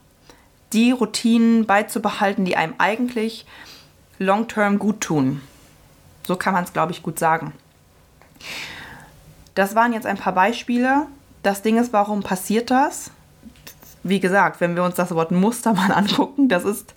die 0.74 0.92
Routinen 0.92 1.66
beizubehalten, 1.66 2.46
die 2.46 2.56
einem 2.56 2.76
eigentlich 2.78 3.46
long-term 4.18 4.80
gut 4.80 5.02
tun. 5.02 5.42
So 6.24 6.36
kann 6.36 6.54
man 6.54 6.64
es, 6.64 6.74
glaube 6.74 6.92
ich, 6.92 7.02
gut 7.02 7.18
sagen. 7.18 7.54
Das 9.56 9.76
waren 9.76 9.94
jetzt 9.94 10.06
ein 10.06 10.18
paar 10.18 10.34
Beispiele. 10.34 11.08
Das 11.44 11.62
Ding 11.62 11.78
ist, 11.78 11.94
warum 11.94 12.22
passiert 12.22 12.72
das? 12.72 13.12
Wie 14.04 14.20
gesagt, 14.20 14.62
wenn 14.62 14.76
wir 14.76 14.84
uns 14.84 14.96
das 14.96 15.14
Wort 15.14 15.32
Muster 15.32 15.74
mal 15.74 15.92
angucken, 15.96 16.50
das 16.50 16.64
ist 16.66 16.94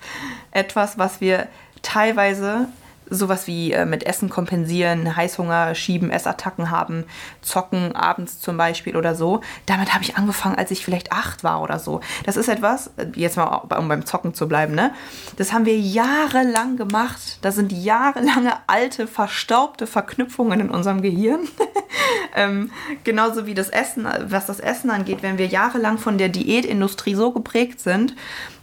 etwas, 0.51 0.97
was 0.97 1.21
wir 1.21 1.47
teilweise 1.81 2.67
sowas 3.13 3.47
wie 3.47 3.71
äh, 3.71 3.85
mit 3.85 4.05
Essen 4.05 4.29
kompensieren, 4.29 5.15
Heißhunger 5.15 5.75
schieben, 5.75 6.09
Essattacken 6.09 6.71
haben, 6.71 7.05
zocken 7.41 7.95
abends 7.95 8.39
zum 8.39 8.57
Beispiel 8.57 8.95
oder 8.97 9.15
so. 9.15 9.41
Damit 9.65 9.93
habe 9.93 10.03
ich 10.03 10.17
angefangen, 10.17 10.55
als 10.55 10.71
ich 10.71 10.83
vielleicht 10.83 11.11
acht 11.11 11.43
war 11.43 11.61
oder 11.61 11.79
so. 11.79 12.01
Das 12.25 12.37
ist 12.37 12.47
etwas, 12.47 12.87
äh, 12.97 13.07
jetzt 13.15 13.37
mal 13.37 13.63
um 13.77 13.87
beim 13.87 14.05
Zocken 14.05 14.33
zu 14.33 14.47
bleiben, 14.47 14.75
ne? 14.75 14.93
Das 15.37 15.53
haben 15.53 15.65
wir 15.65 15.77
jahrelang 15.77 16.77
gemacht. 16.77 17.39
Das 17.41 17.55
sind 17.55 17.71
jahrelange 17.71 18.53
alte, 18.67 19.07
verstaubte 19.07 19.87
Verknüpfungen 19.87 20.59
in 20.59 20.69
unserem 20.69 21.01
Gehirn. 21.01 21.47
ähm, 22.35 22.71
genauso 23.03 23.45
wie 23.45 23.53
das 23.53 23.69
Essen, 23.69 24.07
was 24.27 24.45
das 24.45 24.59
Essen 24.59 24.89
angeht, 24.89 25.19
wenn 25.21 25.37
wir 25.37 25.47
jahrelang 25.47 25.97
von 25.97 26.17
der 26.17 26.29
Diätindustrie 26.29 27.15
so 27.15 27.31
geprägt 27.31 27.79
sind, 27.79 28.15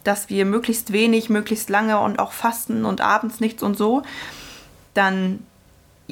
dass 0.05 0.29
wir 0.29 0.45
möglichst 0.45 0.93
wenig, 0.93 1.31
möglichst 1.31 1.71
lange 1.71 2.01
und 2.01 2.19
auch 2.19 2.33
fasten 2.33 2.85
und 2.85 3.01
abends 3.01 3.41
nichts 3.41 3.63
und 3.63 3.77
so, 3.77 4.03
dann 4.95 5.41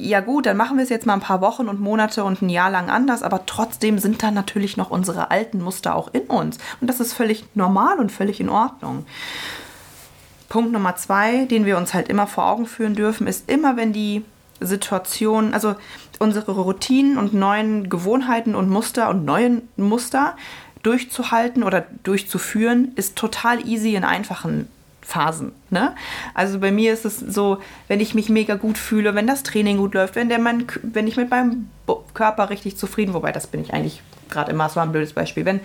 ja 0.01 0.21
gut, 0.21 0.45
dann 0.45 0.57
machen 0.57 0.77
wir 0.77 0.83
es 0.83 0.89
jetzt 0.89 1.05
mal 1.05 1.13
ein 1.13 1.19
paar 1.19 1.41
Wochen 1.41 1.67
und 1.67 1.79
Monate 1.79 2.23
und 2.23 2.41
ein 2.41 2.49
Jahr 2.49 2.69
lang 2.69 2.89
anders, 2.89 3.21
aber 3.21 3.45
trotzdem 3.45 3.99
sind 3.99 4.23
da 4.23 4.31
natürlich 4.31 4.77
noch 4.77 4.89
unsere 4.89 5.29
alten 5.31 5.61
Muster 5.61 5.95
auch 5.95 6.13
in 6.13 6.21
uns. 6.23 6.57
Und 6.79 6.87
das 6.87 6.99
ist 6.99 7.13
völlig 7.13 7.45
normal 7.53 7.99
und 7.99 8.11
völlig 8.11 8.39
in 8.39 8.49
Ordnung. 8.49 9.05
Punkt 10.47 10.71
Nummer 10.71 10.95
zwei, 10.95 11.45
den 11.45 11.65
wir 11.65 11.77
uns 11.77 11.93
halt 11.93 12.07
immer 12.07 12.27
vor 12.27 12.47
Augen 12.47 12.65
führen 12.65 12.95
dürfen, 12.95 13.27
ist 13.27 13.49
immer, 13.49 13.77
wenn 13.77 13.93
die 13.93 14.23
Situation, 14.61 15.53
also 15.53 15.75
unsere 16.17 16.51
Routinen 16.51 17.17
und 17.17 17.33
neuen 17.33 17.89
Gewohnheiten 17.89 18.55
und 18.55 18.69
Muster 18.69 19.09
und 19.09 19.25
neuen 19.25 19.69
Muster 19.77 20.35
durchzuhalten 20.83 21.63
oder 21.63 21.85
durchzuführen, 22.03 22.93
ist 22.95 23.15
total 23.15 23.67
easy 23.67 23.95
in 23.95 24.03
einfachen 24.03 24.67
Phasen. 25.01 25.51
Ne? 25.69 25.95
Also 26.33 26.59
bei 26.59 26.71
mir 26.71 26.93
ist 26.93 27.05
es 27.05 27.19
so, 27.19 27.57
wenn 27.87 27.99
ich 27.99 28.13
mich 28.13 28.29
mega 28.29 28.55
gut 28.55 28.77
fühle, 28.77 29.15
wenn 29.15 29.27
das 29.27 29.43
Training 29.43 29.77
gut 29.77 29.93
läuft, 29.93 30.15
wenn, 30.15 30.29
der 30.29 30.39
mein, 30.39 30.67
wenn 30.83 31.07
ich 31.07 31.17
mit 31.17 31.29
meinem 31.31 31.69
Körper 32.13 32.49
richtig 32.49 32.77
zufrieden, 32.77 33.13
wobei 33.13 33.31
das 33.31 33.47
bin 33.47 33.61
ich 33.61 33.73
eigentlich 33.73 34.01
gerade 34.29 34.51
immer, 34.51 34.67
es 34.67 34.75
war 34.75 34.83
ein 34.83 34.91
blödes 34.91 35.13
Beispiel, 35.13 35.45
wenn 35.45 35.59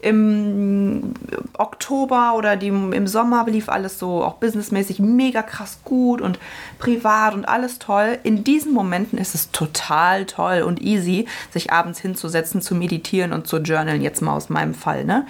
im 0.00 1.14
Oktober 1.56 2.34
oder 2.36 2.56
die, 2.56 2.68
im 2.68 3.06
Sommer 3.06 3.46
lief 3.46 3.68
alles 3.68 3.98
so 3.98 4.22
auch 4.22 4.34
businessmäßig 4.34 5.00
mega 5.00 5.42
krass 5.42 5.80
gut 5.84 6.20
und 6.20 6.38
privat 6.78 7.34
und 7.34 7.48
alles 7.48 7.78
toll. 7.78 8.18
In 8.22 8.44
diesen 8.44 8.72
Momenten 8.72 9.18
ist 9.18 9.34
es 9.34 9.50
total 9.50 10.26
toll 10.26 10.62
und 10.62 10.80
easy, 10.80 11.26
sich 11.50 11.72
abends 11.72 12.00
hinzusetzen, 12.00 12.62
zu 12.62 12.74
meditieren 12.74 13.32
und 13.32 13.46
zu 13.46 13.58
journalen, 13.58 14.02
jetzt 14.02 14.22
mal 14.22 14.34
aus 14.34 14.48
meinem 14.48 14.74
Fall. 14.74 15.04
Ne? 15.04 15.26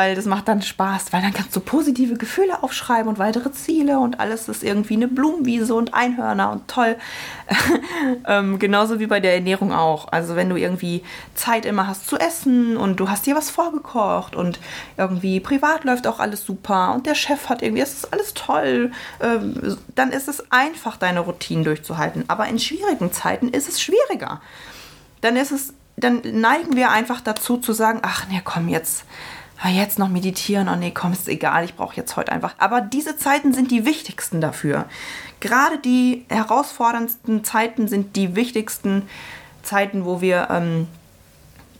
Weil 0.00 0.14
das 0.14 0.24
macht 0.24 0.48
dann 0.48 0.62
Spaß, 0.62 1.12
weil 1.12 1.20
dann 1.20 1.34
kannst 1.34 1.54
du 1.54 1.60
positive 1.60 2.14
Gefühle 2.14 2.62
aufschreiben 2.62 3.06
und 3.06 3.18
weitere 3.18 3.52
Ziele 3.52 3.98
und 3.98 4.18
alles 4.18 4.48
ist 4.48 4.64
irgendwie 4.64 4.94
eine 4.94 5.08
Blumenwiese 5.08 5.74
und 5.74 5.92
Einhörner 5.92 6.52
und 6.52 6.68
toll. 6.68 6.96
ähm, 8.26 8.58
genauso 8.58 8.98
wie 8.98 9.06
bei 9.06 9.20
der 9.20 9.34
Ernährung 9.34 9.74
auch. 9.74 10.08
Also 10.10 10.36
wenn 10.36 10.48
du 10.48 10.56
irgendwie 10.56 11.04
Zeit 11.34 11.66
immer 11.66 11.86
hast 11.86 12.08
zu 12.08 12.16
essen 12.16 12.78
und 12.78 12.98
du 12.98 13.10
hast 13.10 13.26
dir 13.26 13.36
was 13.36 13.50
vorgekocht 13.50 14.34
und 14.34 14.58
irgendwie 14.96 15.38
privat 15.38 15.84
läuft 15.84 16.06
auch 16.06 16.18
alles 16.18 16.46
super 16.46 16.94
und 16.94 17.04
der 17.04 17.14
Chef 17.14 17.50
hat 17.50 17.60
irgendwie, 17.60 17.82
es 17.82 17.92
ist 17.92 18.10
alles 18.10 18.32
toll, 18.32 18.92
ähm, 19.22 19.76
dann 19.96 20.12
ist 20.12 20.28
es 20.28 20.50
einfach, 20.50 20.96
deine 20.96 21.20
Routinen 21.20 21.62
durchzuhalten. 21.62 22.24
Aber 22.28 22.46
in 22.46 22.58
schwierigen 22.58 23.12
Zeiten 23.12 23.50
ist 23.50 23.68
es 23.68 23.82
schwieriger. 23.82 24.40
Dann 25.20 25.36
ist 25.36 25.50
es, 25.50 25.74
dann 25.98 26.22
neigen 26.24 26.74
wir 26.74 26.90
einfach 26.90 27.20
dazu 27.20 27.58
zu 27.58 27.74
sagen, 27.74 27.98
ach 28.00 28.28
nee, 28.30 28.40
komm 28.42 28.70
jetzt 28.70 29.04
jetzt 29.68 29.98
noch 29.98 30.08
meditieren, 30.08 30.68
oh 30.68 30.76
nee, 30.76 30.90
komm, 30.90 31.12
ist 31.12 31.28
egal, 31.28 31.64
ich 31.64 31.74
brauche 31.74 31.96
jetzt 31.96 32.16
heute 32.16 32.32
einfach. 32.32 32.54
Aber 32.58 32.80
diese 32.80 33.18
Zeiten 33.18 33.52
sind 33.52 33.70
die 33.70 33.84
wichtigsten 33.84 34.40
dafür. 34.40 34.86
Gerade 35.40 35.78
die 35.78 36.24
herausforderndsten 36.28 37.44
Zeiten 37.44 37.86
sind 37.86 38.16
die 38.16 38.34
wichtigsten 38.34 39.02
Zeiten, 39.62 40.06
wo 40.06 40.20
wir 40.20 40.48
ähm, 40.50 40.88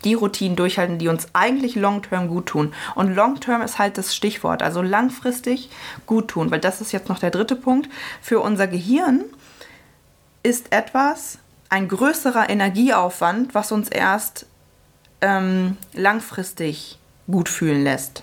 die 0.04 0.14
Routinen 0.14 0.56
durchhalten, 0.56 0.98
die 0.98 1.08
uns 1.08 1.28
eigentlich 1.32 1.74
long-term 1.74 2.28
gut 2.28 2.46
tun. 2.46 2.74
Und 2.94 3.14
long-term 3.14 3.62
ist 3.62 3.78
halt 3.78 3.98
das 3.98 4.14
Stichwort, 4.14 4.62
also 4.62 4.82
langfristig 4.82 5.70
gut 6.06 6.28
tun, 6.28 6.50
weil 6.50 6.60
das 6.60 6.80
ist 6.80 6.92
jetzt 6.92 7.08
noch 7.08 7.18
der 7.18 7.30
dritte 7.30 7.56
Punkt. 7.56 7.88
Für 8.20 8.40
unser 8.40 8.66
Gehirn 8.66 9.24
ist 10.42 10.72
etwas 10.72 11.38
ein 11.68 11.88
größerer 11.88 12.48
Energieaufwand, 12.48 13.54
was 13.54 13.72
uns 13.72 13.88
erst 13.88 14.46
ähm, 15.20 15.76
langfristig 15.92 16.99
gut 17.30 17.48
fühlen 17.48 17.84
lässt. 17.84 18.22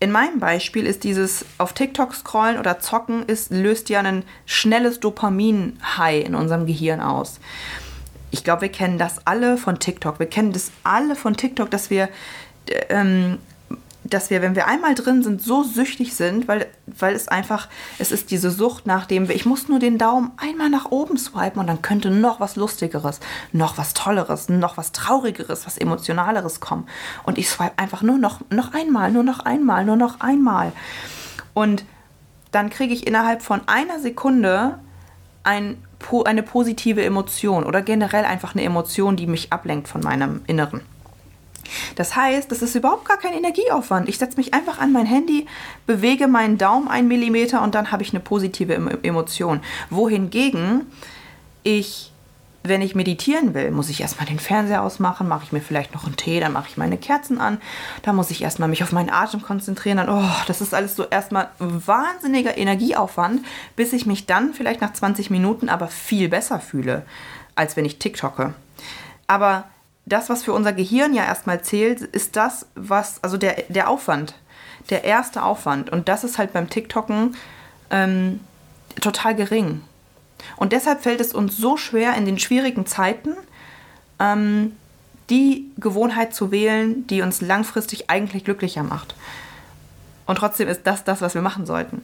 In 0.00 0.10
meinem 0.10 0.40
Beispiel 0.40 0.86
ist 0.86 1.04
dieses 1.04 1.44
auf 1.58 1.74
TikTok 1.74 2.14
scrollen 2.14 2.58
oder 2.58 2.80
zocken 2.80 3.24
ist, 3.24 3.52
löst 3.52 3.88
ja 3.88 4.00
ein 4.00 4.24
schnelles 4.46 4.98
Dopamin-High 4.98 6.26
in 6.26 6.34
unserem 6.34 6.66
Gehirn 6.66 7.00
aus. 7.00 7.38
Ich 8.32 8.42
glaube, 8.42 8.62
wir 8.62 8.68
kennen 8.70 8.98
das 8.98 9.26
alle 9.26 9.58
von 9.58 9.78
TikTok. 9.78 10.18
Wir 10.18 10.26
kennen 10.26 10.52
das 10.52 10.72
alle 10.82 11.14
von 11.14 11.36
TikTok, 11.36 11.70
dass 11.70 11.90
wir 11.90 12.08
ähm, 12.88 13.38
dass 14.12 14.30
wir, 14.30 14.42
wenn 14.42 14.54
wir 14.54 14.66
einmal 14.66 14.94
drin 14.94 15.22
sind, 15.22 15.42
so 15.42 15.62
süchtig 15.62 16.14
sind, 16.14 16.48
weil, 16.48 16.66
weil 16.86 17.14
es 17.14 17.28
einfach, 17.28 17.68
es 17.98 18.12
ist 18.12 18.30
diese 18.30 18.50
Sucht 18.50 18.86
nach 18.86 19.06
dem, 19.06 19.30
ich 19.30 19.46
muss 19.46 19.68
nur 19.68 19.78
den 19.78 19.98
Daumen 19.98 20.32
einmal 20.36 20.70
nach 20.70 20.90
oben 20.90 21.16
swipen 21.16 21.60
und 21.60 21.66
dann 21.66 21.82
könnte 21.82 22.10
noch 22.10 22.40
was 22.40 22.56
Lustigeres, 22.56 23.20
noch 23.52 23.78
was 23.78 23.94
Tolleres, 23.94 24.48
noch 24.48 24.76
was 24.76 24.92
Traurigeres, 24.92 25.66
was 25.66 25.78
Emotionaleres 25.78 26.60
kommen. 26.60 26.86
Und 27.24 27.38
ich 27.38 27.48
swipe 27.48 27.78
einfach 27.78 28.02
nur 28.02 28.18
noch, 28.18 28.40
noch 28.50 28.74
einmal, 28.74 29.10
nur 29.10 29.22
noch 29.24 29.40
einmal, 29.40 29.84
nur 29.84 29.96
noch 29.96 30.20
einmal. 30.20 30.72
Und 31.54 31.84
dann 32.50 32.70
kriege 32.70 32.92
ich 32.92 33.06
innerhalb 33.06 33.42
von 33.42 33.62
einer 33.66 33.98
Sekunde 33.98 34.78
ein, 35.44 35.82
eine 36.24 36.42
positive 36.42 37.04
Emotion 37.04 37.64
oder 37.64 37.82
generell 37.82 38.24
einfach 38.24 38.54
eine 38.54 38.62
Emotion, 38.62 39.16
die 39.16 39.26
mich 39.26 39.52
ablenkt 39.52 39.88
von 39.88 40.02
meinem 40.02 40.42
Inneren. 40.46 40.82
Das 41.96 42.16
heißt, 42.16 42.50
das 42.50 42.62
ist 42.62 42.74
überhaupt 42.74 43.06
gar 43.06 43.18
kein 43.18 43.34
Energieaufwand. 43.34 44.08
Ich 44.08 44.18
setze 44.18 44.36
mich 44.36 44.54
einfach 44.54 44.78
an 44.78 44.92
mein 44.92 45.06
Handy, 45.06 45.46
bewege 45.86 46.28
meinen 46.28 46.58
Daumen 46.58 46.88
einen 46.88 47.08
Millimeter 47.08 47.62
und 47.62 47.74
dann 47.74 47.92
habe 47.92 48.02
ich 48.02 48.10
eine 48.10 48.20
positive 48.20 48.74
Emotion. 49.02 49.60
Wohingegen 49.90 50.86
ich 51.62 52.12
wenn 52.64 52.80
ich 52.80 52.94
meditieren 52.94 53.54
will, 53.54 53.70
muss 53.70 53.88
ich 53.88 54.00
erstmal 54.00 54.26
den 54.26 54.38
Fernseher 54.38 54.82
ausmachen, 54.82 55.26
mache 55.26 55.44
ich 55.44 55.52
mir 55.52 55.60
vielleicht 55.60 55.94
noch 55.94 56.04
einen 56.04 56.16
Tee, 56.16 56.38
dann 56.38 56.52
mache 56.52 56.68
ich 56.68 56.76
meine 56.76 56.96
Kerzen 56.96 57.40
an, 57.40 57.60
dann 58.02 58.14
muss 58.14 58.30
ich 58.30 58.42
erstmal 58.42 58.68
mich 58.68 58.82
auf 58.82 58.92
meinen 58.92 59.10
Atem 59.10 59.42
konzentrieren, 59.42 59.96
dann, 59.96 60.08
oh, 60.08 60.30
das 60.46 60.60
ist 60.60 60.74
alles 60.74 60.94
so 60.94 61.04
erstmal 61.04 61.48
wahnsinniger 61.58 62.56
Energieaufwand, 62.56 63.44
bis 63.74 63.92
ich 63.92 64.06
mich 64.06 64.26
dann 64.26 64.54
vielleicht 64.54 64.80
nach 64.80 64.92
20 64.92 65.30
Minuten 65.30 65.68
aber 65.68 65.88
viel 65.88 66.28
besser 66.28 66.60
fühle, 66.60 67.04
als 67.56 67.76
wenn 67.76 67.84
ich 67.84 67.98
TikToke. 67.98 68.54
Aber 69.26 69.64
das, 70.06 70.28
was 70.28 70.42
für 70.42 70.52
unser 70.52 70.72
Gehirn 70.72 71.14
ja 71.14 71.24
erstmal 71.24 71.62
zählt, 71.62 72.00
ist 72.00 72.36
das, 72.36 72.66
was, 72.74 73.22
also 73.22 73.36
der, 73.36 73.64
der 73.68 73.88
Aufwand, 73.88 74.34
der 74.90 75.04
erste 75.04 75.42
Aufwand. 75.42 75.90
Und 75.90 76.08
das 76.08 76.24
ist 76.24 76.38
halt 76.38 76.52
beim 76.52 76.68
TikToken 76.68 77.36
ähm, 77.90 78.40
total 79.00 79.34
gering. 79.34 79.82
Und 80.56 80.72
deshalb 80.72 81.02
fällt 81.02 81.20
es 81.20 81.32
uns 81.32 81.56
so 81.56 81.76
schwer 81.76 82.14
in 82.14 82.26
den 82.26 82.38
schwierigen 82.38 82.84
Zeiten, 82.84 83.34
ähm, 84.18 84.76
die 85.30 85.70
Gewohnheit 85.78 86.34
zu 86.34 86.50
wählen, 86.50 87.06
die 87.06 87.22
uns 87.22 87.40
langfristig 87.40 88.10
eigentlich 88.10 88.44
glücklicher 88.44 88.82
macht. 88.82 89.14
Und 90.26 90.36
trotzdem 90.36 90.68
ist 90.68 90.82
das 90.84 91.04
das, 91.04 91.20
was 91.20 91.34
wir 91.34 91.42
machen 91.42 91.64
sollten. 91.64 92.02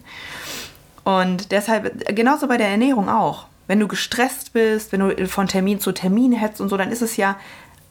Und 1.05 1.53
deshalb, 1.53 2.15
genauso 2.15 2.47
bei 2.49 2.57
der 2.57 2.69
Ernährung 2.69 3.09
auch. 3.09 3.47
Wenn 3.67 3.81
du 3.81 3.89
gestresst 3.89 4.53
bist, 4.53 4.93
wenn 4.93 5.01
du 5.01 5.29
von 5.29 5.47
Termin 5.47 5.81
zu 5.81 5.93
Termin 5.93 6.33
hetzt 6.33 6.61
und 6.61 6.69
so, 6.69 6.77
dann 6.77 6.91
ist 6.91 7.03
es 7.03 7.17
ja 7.17 7.37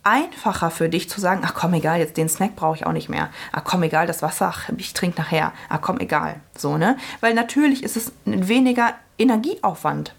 einfacher 0.07 0.71
für 0.71 0.87
dich 0.87 1.09
zu 1.09 1.19
sagen, 1.19 1.41
ach 1.43 1.53
komm, 1.53 1.73
egal, 1.73 1.99
jetzt 1.99 2.15
den 2.15 2.29
Snack 2.29 2.55
brauche 2.55 2.77
ich 2.77 2.85
auch 2.85 2.93
nicht 2.93 3.09
mehr. 3.09 3.29
Ach 3.51 3.63
komm, 3.65 3.83
egal, 3.83 4.07
das 4.07 4.21
Wasser, 4.21 4.47
ach, 4.47 4.69
ich 4.77 4.93
trinke 4.93 5.19
nachher. 5.19 5.51
Ach 5.67 5.81
komm, 5.81 5.99
egal. 5.99 6.39
So, 6.57 6.77
ne? 6.77 6.97
Weil 7.19 7.33
natürlich 7.33 7.83
ist 7.83 7.97
es 7.97 8.13
weniger 8.23 8.93
Energieaufwand 9.17 10.13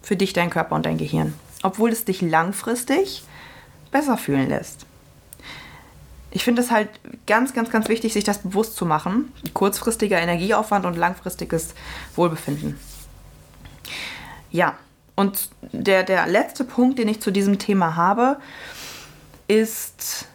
für 0.00 0.14
dich, 0.16 0.32
dein 0.32 0.50
Körper 0.50 0.76
und 0.76 0.86
dein 0.86 0.96
Gehirn. 0.96 1.34
Obwohl 1.64 1.90
es 1.90 2.04
dich 2.04 2.22
langfristig 2.22 3.24
besser 3.90 4.16
fühlen 4.16 4.48
lässt. 4.48 4.86
Ich 6.30 6.44
finde 6.44 6.62
es 6.62 6.70
halt 6.70 6.88
ganz, 7.26 7.52
ganz, 7.52 7.70
ganz 7.70 7.88
wichtig, 7.88 8.12
sich 8.12 8.22
das 8.22 8.38
bewusst 8.38 8.76
zu 8.76 8.86
machen. 8.86 9.32
Kurzfristiger 9.52 10.20
Energieaufwand 10.20 10.86
und 10.86 10.96
langfristiges 10.96 11.74
Wohlbefinden. 12.14 12.78
Ja, 14.52 14.76
und 15.16 15.50
der, 15.72 16.04
der 16.04 16.28
letzte 16.28 16.64
Punkt, 16.64 17.00
den 17.00 17.08
ich 17.08 17.20
zu 17.20 17.32
diesem 17.32 17.58
Thema 17.58 17.96
habe, 17.96 18.38
ist, 19.50 20.28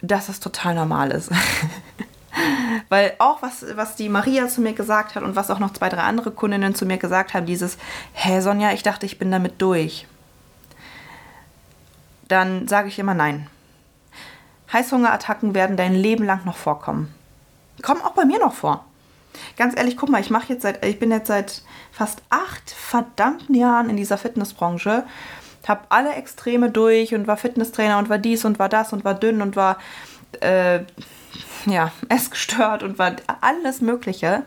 dass 0.00 0.28
es 0.28 0.38
total 0.38 0.76
normal 0.76 1.10
ist. 1.10 1.30
Weil 2.88 3.14
auch 3.18 3.42
was, 3.42 3.64
was 3.74 3.96
die 3.96 4.08
Maria 4.08 4.46
zu 4.48 4.60
mir 4.60 4.72
gesagt 4.72 5.16
hat 5.16 5.24
und 5.24 5.34
was 5.34 5.50
auch 5.50 5.58
noch 5.58 5.72
zwei, 5.72 5.88
drei 5.88 6.02
andere 6.02 6.30
Kundinnen 6.30 6.74
zu 6.74 6.86
mir 6.86 6.98
gesagt 6.98 7.34
haben, 7.34 7.46
dieses, 7.46 7.76
hä 8.12 8.40
Sonja, 8.40 8.72
ich 8.72 8.84
dachte, 8.84 9.06
ich 9.06 9.18
bin 9.18 9.30
damit 9.30 9.60
durch. 9.60 10.06
Dann 12.28 12.68
sage 12.68 12.88
ich 12.88 12.98
immer 12.98 13.14
nein. 13.14 13.48
Heißhungerattacken 14.72 15.54
werden 15.54 15.76
dein 15.76 15.94
Leben 15.94 16.24
lang 16.24 16.44
noch 16.44 16.56
vorkommen. 16.56 17.12
Kommen 17.82 18.02
auch 18.02 18.12
bei 18.12 18.24
mir 18.24 18.38
noch 18.38 18.54
vor. 18.54 18.84
Ganz 19.56 19.76
ehrlich, 19.76 19.96
guck 19.96 20.08
mal, 20.08 20.20
ich 20.20 20.30
mache 20.30 20.52
jetzt 20.52 20.62
seit, 20.62 20.84
ich 20.84 20.98
bin 20.98 21.10
jetzt 21.10 21.26
seit 21.26 21.62
fast 21.90 22.22
acht 22.30 22.70
verdammten 22.70 23.54
Jahren 23.54 23.90
in 23.90 23.96
dieser 23.96 24.16
Fitnessbranche, 24.16 25.04
habe 25.68 25.82
alle 25.88 26.14
Extreme 26.14 26.70
durch 26.70 27.14
und 27.14 27.26
war 27.26 27.36
Fitnesstrainer 27.36 27.98
und 27.98 28.08
war 28.08 28.18
dies 28.18 28.44
und 28.44 28.58
war 28.58 28.68
das 28.68 28.92
und 28.92 29.04
war 29.04 29.14
dünn 29.14 29.42
und 29.42 29.56
war 29.56 29.78
äh, 30.40 30.80
ja 31.66 31.92
essgestört 32.08 32.82
und 32.82 32.98
war 32.98 33.16
alles 33.40 33.80
Mögliche 33.80 34.42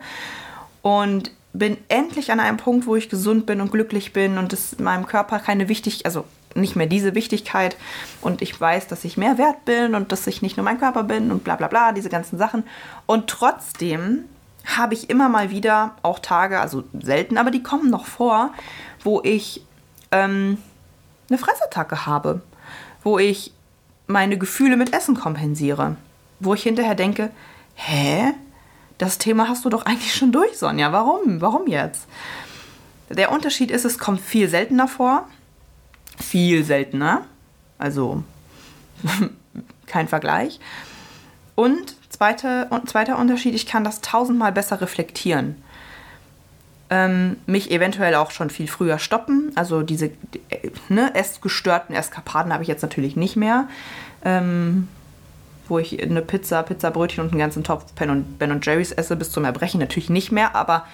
und 0.82 1.30
bin 1.52 1.78
endlich 1.88 2.30
an 2.30 2.40
einem 2.40 2.58
Punkt, 2.58 2.86
wo 2.86 2.96
ich 2.96 3.08
gesund 3.08 3.46
bin 3.46 3.60
und 3.60 3.72
glücklich 3.72 4.12
bin 4.12 4.38
und 4.38 4.52
es 4.52 4.78
meinem 4.78 5.06
Körper 5.06 5.38
keine 5.38 5.68
wichtig, 5.68 6.04
also 6.04 6.24
nicht 6.54 6.76
mehr 6.76 6.86
diese 6.86 7.14
Wichtigkeit 7.14 7.76
und 8.20 8.42
ich 8.42 8.58
weiß, 8.58 8.88
dass 8.88 9.04
ich 9.04 9.16
mehr 9.16 9.38
wert 9.38 9.64
bin 9.64 9.94
und 9.94 10.12
dass 10.12 10.26
ich 10.26 10.42
nicht 10.42 10.56
nur 10.56 10.64
mein 10.64 10.78
Körper 10.78 11.02
bin 11.02 11.30
und 11.30 11.44
bla 11.44 11.56
bla 11.56 11.68
bla, 11.68 11.92
diese 11.92 12.08
ganzen 12.08 12.38
Sachen. 12.38 12.64
Und 13.06 13.28
trotzdem 13.28 14.24
habe 14.64 14.94
ich 14.94 15.10
immer 15.10 15.28
mal 15.28 15.50
wieder 15.50 15.94
auch 16.02 16.18
Tage, 16.18 16.60
also 16.60 16.84
selten, 16.98 17.38
aber 17.38 17.50
die 17.50 17.62
kommen 17.62 17.90
noch 17.90 18.06
vor, 18.06 18.52
wo 19.02 19.20
ich 19.22 19.62
ähm, 20.10 20.58
eine 21.28 21.38
Fressattacke 21.38 22.06
habe, 22.06 22.42
wo 23.02 23.18
ich 23.18 23.52
meine 24.06 24.38
Gefühle 24.38 24.76
mit 24.76 24.92
Essen 24.94 25.16
kompensiere, 25.16 25.96
wo 26.40 26.54
ich 26.54 26.62
hinterher 26.62 26.94
denke, 26.94 27.30
hä? 27.74 28.32
Das 28.98 29.18
Thema 29.18 29.48
hast 29.48 29.64
du 29.64 29.68
doch 29.68 29.84
eigentlich 29.84 30.14
schon 30.14 30.32
durch, 30.32 30.56
Sonja. 30.56 30.90
Warum? 30.90 31.40
Warum 31.42 31.66
jetzt? 31.66 32.06
Der 33.10 33.30
Unterschied 33.30 33.70
ist, 33.70 33.84
es 33.84 33.98
kommt 33.98 34.20
viel 34.20 34.48
seltener 34.48 34.88
vor. 34.88 35.28
Viel 36.18 36.64
seltener. 36.64 37.26
Also 37.76 38.22
kein 39.86 40.08
Vergleich. 40.08 40.60
Und 41.54 41.96
Zweite, 42.16 42.70
zweiter 42.86 43.18
Unterschied, 43.18 43.54
ich 43.54 43.66
kann 43.66 43.84
das 43.84 44.00
tausendmal 44.00 44.50
besser 44.50 44.80
reflektieren. 44.80 45.62
Ähm, 46.88 47.36
mich 47.46 47.72
eventuell 47.72 48.14
auch 48.14 48.30
schon 48.30 48.48
viel 48.48 48.68
früher 48.68 48.98
stoppen. 48.98 49.50
Also 49.56 49.82
diese 49.82 50.06
äh, 50.50 50.70
ne, 50.88 51.14
essgestörten 51.14 51.94
Eskapaden 51.96 52.52
habe 52.52 52.62
ich 52.62 52.68
jetzt 52.68 52.82
natürlich 52.82 53.16
nicht 53.16 53.36
mehr. 53.36 53.68
Ähm, 54.24 54.88
wo 55.68 55.78
ich 55.78 56.00
eine 56.00 56.22
Pizza, 56.22 56.62
Pizzabrötchen 56.62 57.24
und 57.24 57.30
einen 57.30 57.40
ganzen 57.40 57.64
Topf 57.64 57.92
Ben 57.94 58.10
und, 58.10 58.38
ben 58.38 58.52
und 58.52 58.64
Jerry's 58.64 58.92
esse 58.92 59.16
bis 59.16 59.32
zum 59.32 59.44
Erbrechen 59.44 59.80
natürlich 59.80 60.10
nicht 60.10 60.30
mehr. 60.30 60.54
Aber 60.54 60.86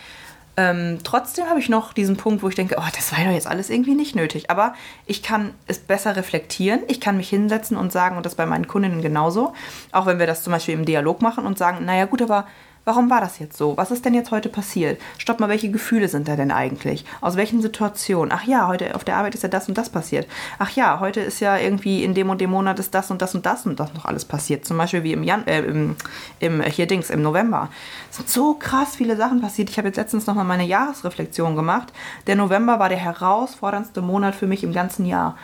ähm, 0.56 0.98
trotzdem 1.02 1.46
habe 1.46 1.60
ich 1.60 1.68
noch 1.68 1.92
diesen 1.92 2.16
Punkt, 2.16 2.42
wo 2.42 2.48
ich 2.48 2.54
denke, 2.54 2.76
oh, 2.78 2.90
das 2.94 3.12
war 3.12 3.24
doch 3.24 3.32
jetzt 3.32 3.46
alles 3.46 3.70
irgendwie 3.70 3.94
nicht 3.94 4.14
nötig. 4.14 4.50
Aber 4.50 4.74
ich 5.06 5.22
kann 5.22 5.54
es 5.66 5.78
besser 5.78 6.16
reflektieren. 6.16 6.80
Ich 6.88 7.00
kann 7.00 7.16
mich 7.16 7.28
hinsetzen 7.28 7.76
und 7.76 7.92
sagen, 7.92 8.16
und 8.16 8.26
das 8.26 8.34
bei 8.34 8.46
meinen 8.46 8.68
Kundinnen 8.68 9.02
genauso, 9.02 9.54
auch 9.92 10.06
wenn 10.06 10.18
wir 10.18 10.26
das 10.26 10.42
zum 10.42 10.52
Beispiel 10.52 10.74
im 10.74 10.84
Dialog 10.84 11.22
machen 11.22 11.46
und 11.46 11.56
sagen, 11.56 11.84
naja 11.84 12.04
gut, 12.04 12.20
aber 12.20 12.46
Warum 12.84 13.10
war 13.10 13.20
das 13.20 13.38
jetzt 13.38 13.56
so? 13.56 13.76
Was 13.76 13.92
ist 13.92 14.04
denn 14.04 14.14
jetzt 14.14 14.32
heute 14.32 14.48
passiert? 14.48 15.00
Stopp 15.16 15.38
mal, 15.38 15.48
welche 15.48 15.70
Gefühle 15.70 16.08
sind 16.08 16.26
da 16.26 16.34
denn 16.34 16.50
eigentlich? 16.50 17.04
Aus 17.20 17.36
welchen 17.36 17.62
Situationen? 17.62 18.32
Ach 18.32 18.42
ja, 18.42 18.66
heute 18.66 18.96
auf 18.96 19.04
der 19.04 19.16
Arbeit 19.16 19.36
ist 19.36 19.44
ja 19.44 19.48
das 19.48 19.68
und 19.68 19.78
das 19.78 19.88
passiert. 19.88 20.26
Ach 20.58 20.70
ja, 20.70 20.98
heute 20.98 21.20
ist 21.20 21.38
ja 21.38 21.56
irgendwie 21.56 22.02
in 22.02 22.14
dem 22.14 22.28
und 22.28 22.40
dem 22.40 22.50
Monat 22.50 22.80
ist 22.80 22.92
das 22.92 23.12
und 23.12 23.22
das 23.22 23.36
und 23.36 23.46
das 23.46 23.66
und 23.66 23.78
das 23.78 23.94
noch 23.94 24.04
alles 24.04 24.24
passiert. 24.24 24.64
Zum 24.64 24.78
Beispiel 24.78 25.04
wie 25.04 25.12
im 25.12 25.22
Jan, 25.22 25.46
äh, 25.46 25.60
im, 25.60 25.94
im, 26.40 26.60
hier 26.62 26.88
Dings, 26.88 27.08
im 27.10 27.22
November. 27.22 27.68
Es 28.10 28.16
sind 28.16 28.28
so 28.28 28.54
krass 28.54 28.96
viele 28.96 29.16
Sachen 29.16 29.40
passiert. 29.40 29.70
Ich 29.70 29.78
habe 29.78 29.86
jetzt 29.86 29.96
letztens 29.96 30.26
nochmal 30.26 30.44
meine 30.44 30.64
Jahresreflexion 30.64 31.54
gemacht. 31.54 31.92
Der 32.26 32.34
November 32.34 32.80
war 32.80 32.88
der 32.88 32.98
herausforderndste 32.98 34.02
Monat 34.02 34.34
für 34.34 34.48
mich 34.48 34.64
im 34.64 34.72
ganzen 34.72 35.06
Jahr. 35.06 35.36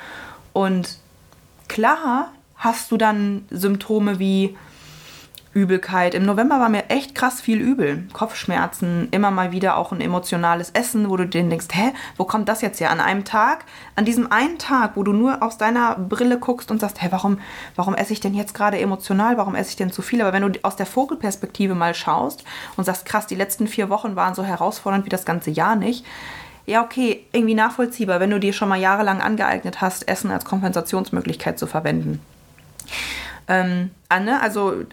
Und 0.53 0.99
klar 1.69 2.33
hast 2.57 2.91
du 2.91 2.97
dann 2.97 3.47
Symptome 3.51 4.19
wie 4.19 4.57
Übelkeit. 5.55 6.15
Im 6.15 6.25
November 6.25 6.61
war 6.61 6.69
mir 6.69 6.91
echt 6.91 7.15
krass 7.15 7.41
viel 7.41 7.59
übel. 7.59 8.07
Kopfschmerzen, 8.13 9.09
immer 9.11 9.31
mal 9.31 9.53
wieder 9.53 9.77
auch 9.77 9.93
ein 9.93 10.01
emotionales 10.01 10.71
Essen, 10.71 11.09
wo 11.09 11.17
du 11.17 11.27
dir 11.27 11.43
denkst, 11.43 11.69
hä, 11.73 11.93
wo 12.17 12.25
kommt 12.25 12.49
das 12.49 12.61
jetzt 12.61 12.81
her? 12.81 12.91
An 12.91 13.01
einem 13.01 13.25
Tag, 13.25 13.65
an 13.97 14.05
diesem 14.05 14.31
einen 14.31 14.59
Tag, 14.59 14.93
wo 14.97 15.03
du 15.03 15.13
nur 15.13 15.43
aus 15.43 15.59
deiner 15.59 15.97
Brille 15.97 16.39
guckst 16.39 16.71
und 16.71 16.81
sagst, 16.81 17.03
hä, 17.03 17.09
warum, 17.11 17.39
warum 17.77 17.95
esse 17.95 18.13
ich 18.13 18.21
denn 18.21 18.35
jetzt 18.35 18.55
gerade 18.55 18.79
emotional? 18.79 19.37
Warum 19.37 19.55
esse 19.55 19.71
ich 19.71 19.77
denn 19.77 19.93
zu 19.93 20.03
viel? 20.03 20.21
Aber 20.21 20.33
wenn 20.33 20.53
du 20.53 20.59
aus 20.63 20.77
der 20.77 20.87
Vogelperspektive 20.87 21.75
mal 21.75 21.95
schaust 21.95 22.45
und 22.77 22.85
sagst, 22.85 23.07
krass, 23.07 23.27
die 23.27 23.35
letzten 23.35 23.67
vier 23.67 23.89
Wochen 23.89 24.17
waren 24.17 24.35
so 24.35 24.45
herausfordernd 24.45 25.07
wie 25.07 25.11
das 25.11 25.25
ganze 25.25 25.51
Jahr 25.51 25.77
nicht, 25.77 26.05
ja, 26.67 26.85
okay, 26.85 27.25
irgendwie 27.33 27.55
nachvollziehbar, 27.55 28.21
wenn 28.21 28.29
du 28.29 28.39
dir 28.39 28.53
schon 28.53 28.69
mal 28.69 28.79
jahrelang 28.79 29.23
angeeignet 29.23 29.81
hast, 29.81 30.07
Essen 30.07 30.31
als 30.31 30.45
Kompensationsmöglichkeit 30.45 31.59
zu 31.59 31.67
verwenden. 31.67 32.21
Ähm, 33.49 33.91
Anne, 34.11 34.43
also 34.43 34.81
äh, 34.81 34.85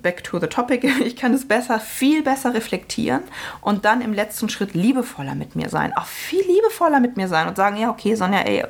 back 0.00 0.22
to 0.22 0.38
the 0.38 0.46
topic, 0.46 0.84
ich 1.04 1.16
kann 1.16 1.34
es 1.34 1.46
besser, 1.46 1.80
viel 1.80 2.22
besser 2.22 2.54
reflektieren 2.54 3.22
und 3.60 3.84
dann 3.84 4.00
im 4.00 4.12
letzten 4.12 4.48
Schritt 4.48 4.74
liebevoller 4.74 5.34
mit 5.34 5.56
mir 5.56 5.68
sein. 5.68 5.92
Auch 5.96 6.06
viel 6.06 6.42
liebevoller 6.42 7.00
mit 7.00 7.16
mir 7.16 7.28
sein 7.28 7.48
und 7.48 7.56
sagen, 7.56 7.76
ja, 7.76 7.90
okay, 7.90 8.14
Sonja, 8.14 8.40
ey, 8.40 8.64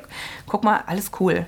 guck 0.47 0.63
mal, 0.63 0.83
alles 0.87 1.11
cool. 1.19 1.45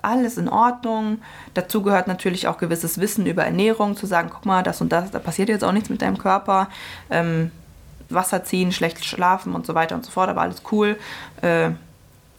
Alles 0.00 0.38
in 0.38 0.48
Ordnung. 0.48 1.18
Dazu 1.54 1.82
gehört 1.82 2.06
natürlich 2.06 2.46
auch 2.46 2.56
gewisses 2.58 2.98
Wissen 3.00 3.26
über 3.26 3.44
Ernährung, 3.44 3.96
zu 3.96 4.06
sagen, 4.06 4.30
guck 4.32 4.46
mal, 4.46 4.62
das 4.62 4.80
und 4.80 4.90
das, 4.90 5.10
da 5.10 5.18
passiert 5.18 5.48
jetzt 5.48 5.64
auch 5.64 5.72
nichts 5.72 5.90
mit 5.90 6.02
deinem 6.02 6.18
Körper. 6.18 6.68
Ähm, 7.10 7.50
Wasser 8.08 8.44
ziehen, 8.44 8.72
schlecht 8.72 9.04
schlafen 9.04 9.54
und 9.54 9.66
so 9.66 9.74
weiter 9.74 9.94
und 9.94 10.04
so 10.04 10.10
fort, 10.10 10.30
aber 10.30 10.42
alles 10.42 10.62
cool. 10.70 10.96
Äh, 11.42 11.70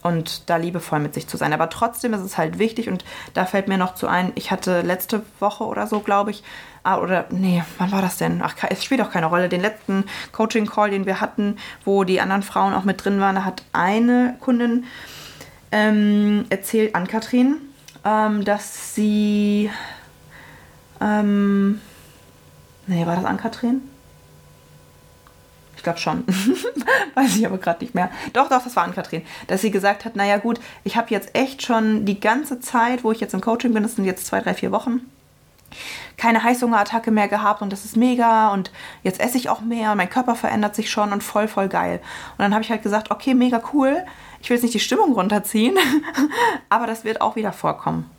und 0.01 0.49
da 0.49 0.55
liebevoll 0.55 0.99
mit 0.99 1.13
sich 1.13 1.27
zu 1.27 1.37
sein. 1.37 1.53
Aber 1.53 1.69
trotzdem 1.69 2.13
ist 2.13 2.21
es 2.21 2.37
halt 2.37 2.59
wichtig 2.59 2.89
und 2.89 3.03
da 3.33 3.45
fällt 3.45 3.67
mir 3.67 3.77
noch 3.77 3.95
zu 3.95 4.07
ein, 4.07 4.31
ich 4.35 4.51
hatte 4.51 4.81
letzte 4.81 5.23
Woche 5.39 5.65
oder 5.65 5.87
so, 5.87 5.99
glaube 5.99 6.31
ich, 6.31 6.43
ah, 6.83 6.97
oder 6.97 7.25
nee, 7.29 7.63
wann 7.77 7.91
war 7.91 8.01
das 8.01 8.17
denn? 8.17 8.41
Ach, 8.41 8.55
es 8.69 8.83
spielt 8.83 9.01
auch 9.01 9.11
keine 9.11 9.25
Rolle. 9.25 9.49
Den 9.49 9.61
letzten 9.61 10.05
Coaching-Call, 10.31 10.91
den 10.91 11.05
wir 11.05 11.19
hatten, 11.19 11.57
wo 11.83 12.03
die 12.03 12.21
anderen 12.21 12.43
Frauen 12.43 12.73
auch 12.73 12.85
mit 12.85 13.03
drin 13.03 13.19
waren, 13.19 13.35
da 13.35 13.43
hat 13.43 13.63
eine 13.73 14.37
Kundin 14.39 14.85
ähm, 15.71 16.45
erzählt 16.49 16.95
an 16.95 17.07
Katrin, 17.07 17.57
ähm, 18.05 18.45
dass 18.45 18.95
sie, 18.95 19.69
ähm, 21.01 21.81
nee, 22.87 23.05
war 23.05 23.15
das 23.15 23.25
an 23.25 23.37
Katrin? 23.37 23.81
Ich 25.79 25.83
glaube 25.83 25.97
schon. 25.97 26.25
Weiß 27.15 27.37
ich 27.37 27.45
aber 27.45 27.57
gerade 27.57 27.81
nicht 27.85 27.95
mehr. 27.95 28.11
Doch, 28.33 28.49
doch, 28.49 28.61
das 28.61 28.75
war 28.75 28.83
an 28.83 28.93
Kathrin. 28.93 29.21
Dass 29.47 29.61
sie 29.61 29.71
gesagt 29.71 30.03
hat, 30.03 30.17
naja 30.17 30.35
gut, 30.35 30.59
ich 30.83 30.97
habe 30.97 31.07
jetzt 31.09 31.33
echt 31.37 31.63
schon 31.63 32.03
die 32.03 32.19
ganze 32.19 32.59
Zeit, 32.59 33.05
wo 33.05 33.13
ich 33.13 33.21
jetzt 33.21 33.33
im 33.33 33.39
Coaching 33.39 33.73
bin, 33.73 33.83
das 33.83 33.95
sind 33.95 34.03
jetzt 34.03 34.27
zwei, 34.27 34.41
drei, 34.41 34.53
vier 34.53 34.73
Wochen, 34.73 35.09
keine 36.17 36.43
Heißhungerattacke 36.43 37.11
mehr 37.11 37.29
gehabt 37.29 37.61
und 37.61 37.71
das 37.71 37.85
ist 37.85 37.95
mega 37.95 38.51
und 38.51 38.73
jetzt 39.03 39.21
esse 39.21 39.37
ich 39.37 39.47
auch 39.47 39.61
mehr 39.61 39.91
und 39.91 39.97
mein 39.97 40.09
Körper 40.09 40.35
verändert 40.35 40.75
sich 40.75 40.91
schon 40.91 41.13
und 41.13 41.23
voll, 41.23 41.47
voll 41.47 41.69
geil. 41.69 42.01
Und 42.31 42.39
dann 42.39 42.53
habe 42.53 42.61
ich 42.61 42.71
halt 42.71 42.83
gesagt, 42.83 43.09
okay, 43.09 43.33
mega 43.33 43.61
cool. 43.71 44.03
Ich 44.41 44.49
will 44.49 44.55
jetzt 44.55 44.63
nicht 44.63 44.75
die 44.75 44.81
Stimmung 44.81 45.13
runterziehen, 45.13 45.77
aber 46.69 46.87
das 46.87 47.05
wird 47.05 47.21
auch 47.21 47.37
wieder 47.37 47.53
vorkommen. 47.53 48.11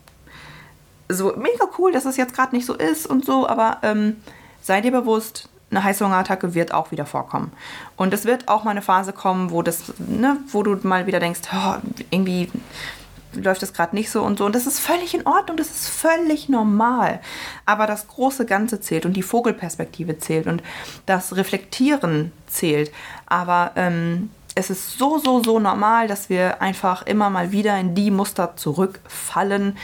So 1.10 1.34
mega 1.36 1.68
cool, 1.76 1.92
dass 1.92 2.06
es 2.06 2.16
jetzt 2.16 2.34
gerade 2.34 2.56
nicht 2.56 2.64
so 2.64 2.72
ist 2.72 3.06
und 3.06 3.26
so, 3.26 3.46
aber 3.46 3.80
ähm, 3.82 4.16
sei 4.62 4.80
dir 4.80 4.92
bewusst, 4.92 5.50
eine 5.70 5.84
Heißhungerattacke 5.84 6.54
wird 6.54 6.74
auch 6.74 6.90
wieder 6.90 7.06
vorkommen. 7.06 7.52
Und 7.96 8.12
es 8.12 8.24
wird 8.24 8.48
auch 8.48 8.64
mal 8.64 8.72
eine 8.72 8.82
Phase 8.82 9.12
kommen, 9.12 9.50
wo, 9.50 9.62
das, 9.62 9.92
ne, 9.98 10.36
wo 10.48 10.62
du 10.62 10.76
mal 10.86 11.06
wieder 11.06 11.20
denkst, 11.20 11.40
oh, 11.54 11.74
irgendwie 12.10 12.50
läuft 13.32 13.62
das 13.62 13.72
gerade 13.72 13.94
nicht 13.94 14.10
so 14.10 14.22
und 14.22 14.38
so. 14.38 14.44
Und 14.44 14.54
das 14.54 14.66
ist 14.66 14.80
völlig 14.80 15.14
in 15.14 15.26
Ordnung, 15.26 15.56
das 15.56 15.70
ist 15.70 15.88
völlig 15.88 16.48
normal. 16.48 17.20
Aber 17.66 17.86
das 17.86 18.08
große 18.08 18.46
Ganze 18.46 18.80
zählt 18.80 19.06
und 19.06 19.14
die 19.14 19.22
Vogelperspektive 19.22 20.18
zählt 20.18 20.46
und 20.46 20.62
das 21.06 21.36
Reflektieren 21.36 22.32
zählt. 22.48 22.90
Aber 23.26 23.72
ähm, 23.76 24.30
es 24.54 24.70
ist 24.70 24.98
so, 24.98 25.18
so, 25.18 25.42
so 25.42 25.60
normal, 25.60 26.08
dass 26.08 26.28
wir 26.28 26.60
einfach 26.60 27.06
immer 27.06 27.30
mal 27.30 27.52
wieder 27.52 27.78
in 27.78 27.94
die 27.94 28.10
Muster 28.10 28.56
zurückfallen 28.56 29.76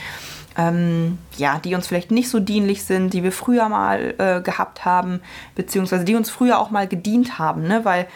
ähm, 0.57 1.19
ja, 1.37 1.59
die 1.59 1.75
uns 1.75 1.87
vielleicht 1.87 2.11
nicht 2.11 2.29
so 2.29 2.39
dienlich 2.39 2.83
sind, 2.83 3.13
die 3.13 3.23
wir 3.23 3.31
früher 3.31 3.69
mal 3.69 4.15
äh, 4.17 4.41
gehabt 4.41 4.85
haben, 4.85 5.21
beziehungsweise 5.55 6.03
die 6.03 6.15
uns 6.15 6.29
früher 6.29 6.59
auch 6.59 6.71
mal 6.71 6.87
gedient 6.87 7.37
haben, 7.37 7.67
ne? 7.67 7.85
weil 7.85 8.07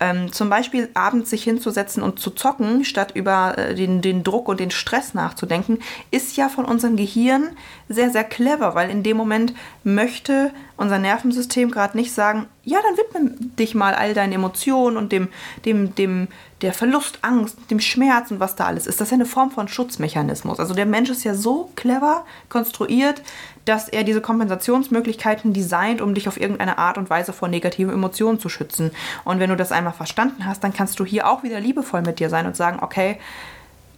ähm, 0.00 0.32
zum 0.32 0.48
Beispiel 0.48 0.88
abends 0.94 1.30
sich 1.30 1.42
hinzusetzen 1.42 2.02
und 2.02 2.20
zu 2.20 2.30
zocken, 2.30 2.84
statt 2.84 3.12
über 3.14 3.58
äh, 3.58 3.74
den, 3.74 4.00
den 4.00 4.22
Druck 4.22 4.48
und 4.48 4.60
den 4.60 4.70
Stress 4.70 5.14
nachzudenken, 5.14 5.78
ist 6.10 6.36
ja 6.36 6.48
von 6.48 6.64
unserem 6.64 6.96
Gehirn 6.96 7.50
sehr, 7.88 8.10
sehr 8.10 8.24
clever, 8.24 8.74
weil 8.74 8.90
in 8.90 9.02
dem 9.02 9.16
Moment 9.16 9.54
möchte 9.82 10.52
unser 10.76 10.98
Nervensystem 10.98 11.70
gerade 11.70 11.96
nicht 11.96 12.12
sagen, 12.12 12.46
ja, 12.64 12.78
dann 12.82 12.96
widme 12.96 13.30
dich 13.56 13.74
mal 13.74 13.94
all 13.94 14.14
deinen 14.14 14.32
Emotionen 14.32 14.96
und 14.96 15.10
dem, 15.10 15.28
dem, 15.64 15.94
dem, 15.94 16.28
der 16.60 16.72
Verlustangst, 16.72 17.56
dem 17.70 17.80
Schmerz 17.80 18.30
und 18.30 18.40
was 18.40 18.56
da 18.56 18.66
alles 18.66 18.86
ist. 18.86 19.00
Das 19.00 19.08
ist 19.08 19.12
ja 19.12 19.16
eine 19.16 19.26
Form 19.26 19.50
von 19.50 19.68
Schutzmechanismus. 19.68 20.60
Also 20.60 20.74
der 20.74 20.86
Mensch 20.86 21.08
ist 21.08 21.24
ja 21.24 21.34
so 21.34 21.70
clever 21.76 22.24
konstruiert, 22.48 23.22
dass 23.68 23.88
er 23.88 24.02
diese 24.02 24.20
Kompensationsmöglichkeiten 24.20 25.52
designt, 25.52 26.00
um 26.00 26.14
dich 26.14 26.26
auf 26.26 26.40
irgendeine 26.40 26.78
Art 26.78 26.96
und 26.96 27.10
Weise 27.10 27.32
vor 27.32 27.48
negativen 27.48 27.92
Emotionen 27.92 28.40
zu 28.40 28.48
schützen. 28.48 28.92
Und 29.24 29.40
wenn 29.40 29.50
du 29.50 29.56
das 29.56 29.72
einmal 29.72 29.92
verstanden 29.92 30.46
hast, 30.46 30.64
dann 30.64 30.72
kannst 30.72 30.98
du 30.98 31.04
hier 31.04 31.28
auch 31.28 31.42
wieder 31.42 31.60
liebevoll 31.60 32.02
mit 32.02 32.18
dir 32.18 32.30
sein 32.30 32.46
und 32.46 32.56
sagen, 32.56 32.78
okay, 32.80 33.18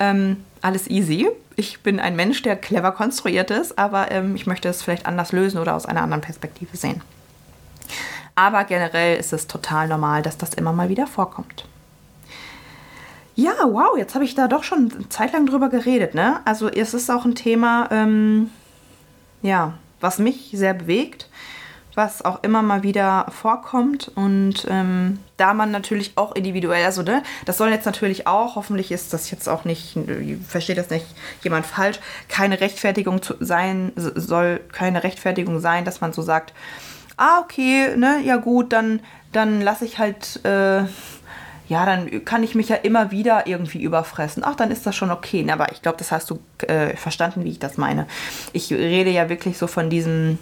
ähm, 0.00 0.44
alles 0.60 0.88
easy. 0.90 1.28
Ich 1.54 1.80
bin 1.82 2.00
ein 2.00 2.16
Mensch, 2.16 2.42
der 2.42 2.56
clever 2.56 2.90
konstruiert 2.92 3.50
ist, 3.50 3.78
aber 3.78 4.10
ähm, 4.10 4.34
ich 4.34 4.46
möchte 4.46 4.68
es 4.68 4.82
vielleicht 4.82 5.06
anders 5.06 5.30
lösen 5.30 5.58
oder 5.58 5.76
aus 5.76 5.86
einer 5.86 6.02
anderen 6.02 6.22
Perspektive 6.22 6.76
sehen. 6.76 7.02
Aber 8.34 8.64
generell 8.64 9.18
ist 9.18 9.32
es 9.32 9.46
total 9.46 9.86
normal, 9.88 10.22
dass 10.22 10.38
das 10.38 10.54
immer 10.54 10.72
mal 10.72 10.88
wieder 10.88 11.06
vorkommt. 11.06 11.66
Ja, 13.36 13.52
wow, 13.64 13.96
jetzt 13.96 14.14
habe 14.14 14.24
ich 14.24 14.34
da 14.34 14.48
doch 14.48 14.64
schon 14.64 14.90
eine 14.94 15.08
Zeit 15.08 15.32
lang 15.32 15.46
drüber 15.46 15.68
geredet, 15.68 16.14
ne? 16.14 16.40
Also 16.44 16.68
es 16.68 16.94
ist 16.94 17.10
auch 17.10 17.24
ein 17.24 17.34
Thema, 17.34 17.88
ähm, 17.90 18.50
ja, 19.42 19.74
was 20.00 20.18
mich 20.18 20.50
sehr 20.52 20.74
bewegt, 20.74 21.28
was 21.94 22.24
auch 22.24 22.42
immer 22.42 22.62
mal 22.62 22.82
wieder 22.82 23.26
vorkommt 23.30 24.10
und 24.14 24.66
ähm, 24.70 25.18
da 25.36 25.54
man 25.54 25.70
natürlich 25.70 26.12
auch 26.16 26.34
individuell, 26.34 26.84
also 26.84 27.02
ne, 27.02 27.22
das 27.46 27.58
soll 27.58 27.70
jetzt 27.70 27.86
natürlich 27.86 28.26
auch, 28.26 28.56
hoffentlich 28.56 28.92
ist 28.92 29.12
das 29.12 29.30
jetzt 29.30 29.48
auch 29.48 29.64
nicht, 29.64 29.98
versteht 30.48 30.78
das 30.78 30.90
nicht 30.90 31.06
jemand 31.42 31.66
falsch, 31.66 31.98
keine 32.28 32.60
Rechtfertigung 32.60 33.20
sein, 33.40 33.92
soll 33.96 34.60
keine 34.72 35.02
Rechtfertigung 35.02 35.60
sein, 35.60 35.84
dass 35.84 36.00
man 36.00 36.12
so 36.12 36.22
sagt, 36.22 36.54
ah, 37.16 37.40
okay, 37.40 37.96
ne, 37.96 38.20
ja 38.24 38.36
gut, 38.36 38.72
dann, 38.72 39.00
dann 39.32 39.60
lasse 39.60 39.84
ich 39.84 39.98
halt, 39.98 40.44
äh, 40.44 40.84
ja, 41.70 41.86
dann 41.86 42.24
kann 42.24 42.42
ich 42.42 42.56
mich 42.56 42.68
ja 42.68 42.74
immer 42.74 43.12
wieder 43.12 43.46
irgendwie 43.46 43.80
überfressen. 43.80 44.42
Ach, 44.44 44.56
dann 44.56 44.72
ist 44.72 44.86
das 44.86 44.96
schon 44.96 45.12
okay. 45.12 45.48
Aber 45.52 45.70
ich 45.70 45.82
glaube, 45.82 45.98
das 45.98 46.10
hast 46.10 46.28
du 46.28 46.40
äh, 46.66 46.96
verstanden, 46.96 47.44
wie 47.44 47.50
ich 47.50 47.60
das 47.60 47.78
meine. 47.78 48.08
Ich 48.52 48.72
rede 48.72 49.10
ja 49.10 49.28
wirklich 49.28 49.56
so 49.56 49.68
von 49.68 49.88
diesem, 49.88 50.38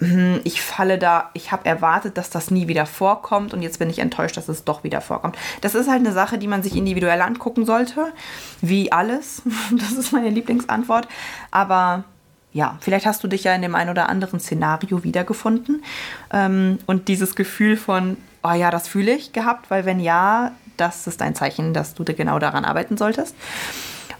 hm, 0.00 0.42
ich 0.44 0.60
falle 0.60 0.98
da, 0.98 1.30
ich 1.32 1.52
habe 1.52 1.64
erwartet, 1.64 2.18
dass 2.18 2.28
das 2.28 2.50
nie 2.50 2.68
wieder 2.68 2.84
vorkommt 2.84 3.54
und 3.54 3.62
jetzt 3.62 3.78
bin 3.78 3.88
ich 3.88 3.98
enttäuscht, 3.98 4.36
dass 4.36 4.50
es 4.50 4.64
doch 4.64 4.84
wieder 4.84 5.00
vorkommt. 5.00 5.38
Das 5.62 5.74
ist 5.74 5.88
halt 5.88 6.00
eine 6.00 6.12
Sache, 6.12 6.36
die 6.36 6.48
man 6.48 6.62
sich 6.62 6.76
individuell 6.76 7.22
angucken 7.22 7.64
sollte, 7.64 8.12
wie 8.60 8.92
alles. 8.92 9.40
Das 9.70 9.92
ist 9.92 10.12
meine 10.12 10.28
Lieblingsantwort. 10.28 11.08
Aber 11.50 12.04
ja, 12.52 12.76
vielleicht 12.80 13.06
hast 13.06 13.24
du 13.24 13.28
dich 13.28 13.44
ja 13.44 13.54
in 13.54 13.62
dem 13.62 13.74
einen 13.74 13.88
oder 13.88 14.10
anderen 14.10 14.38
Szenario 14.38 15.02
wiedergefunden 15.02 15.82
ähm, 16.30 16.78
und 16.84 17.08
dieses 17.08 17.36
Gefühl 17.36 17.78
von, 17.78 18.18
oh 18.44 18.52
ja, 18.52 18.70
das 18.70 18.86
fühle 18.86 19.12
ich 19.12 19.32
gehabt, 19.32 19.70
weil 19.70 19.84
wenn 19.84 19.98
ja, 19.98 20.52
das 20.76 21.06
ist 21.06 21.22
ein 21.22 21.34
Zeichen, 21.34 21.74
dass 21.74 21.94
du 21.94 22.04
genau 22.04 22.38
daran 22.38 22.64
arbeiten 22.64 22.96
solltest. 22.96 23.34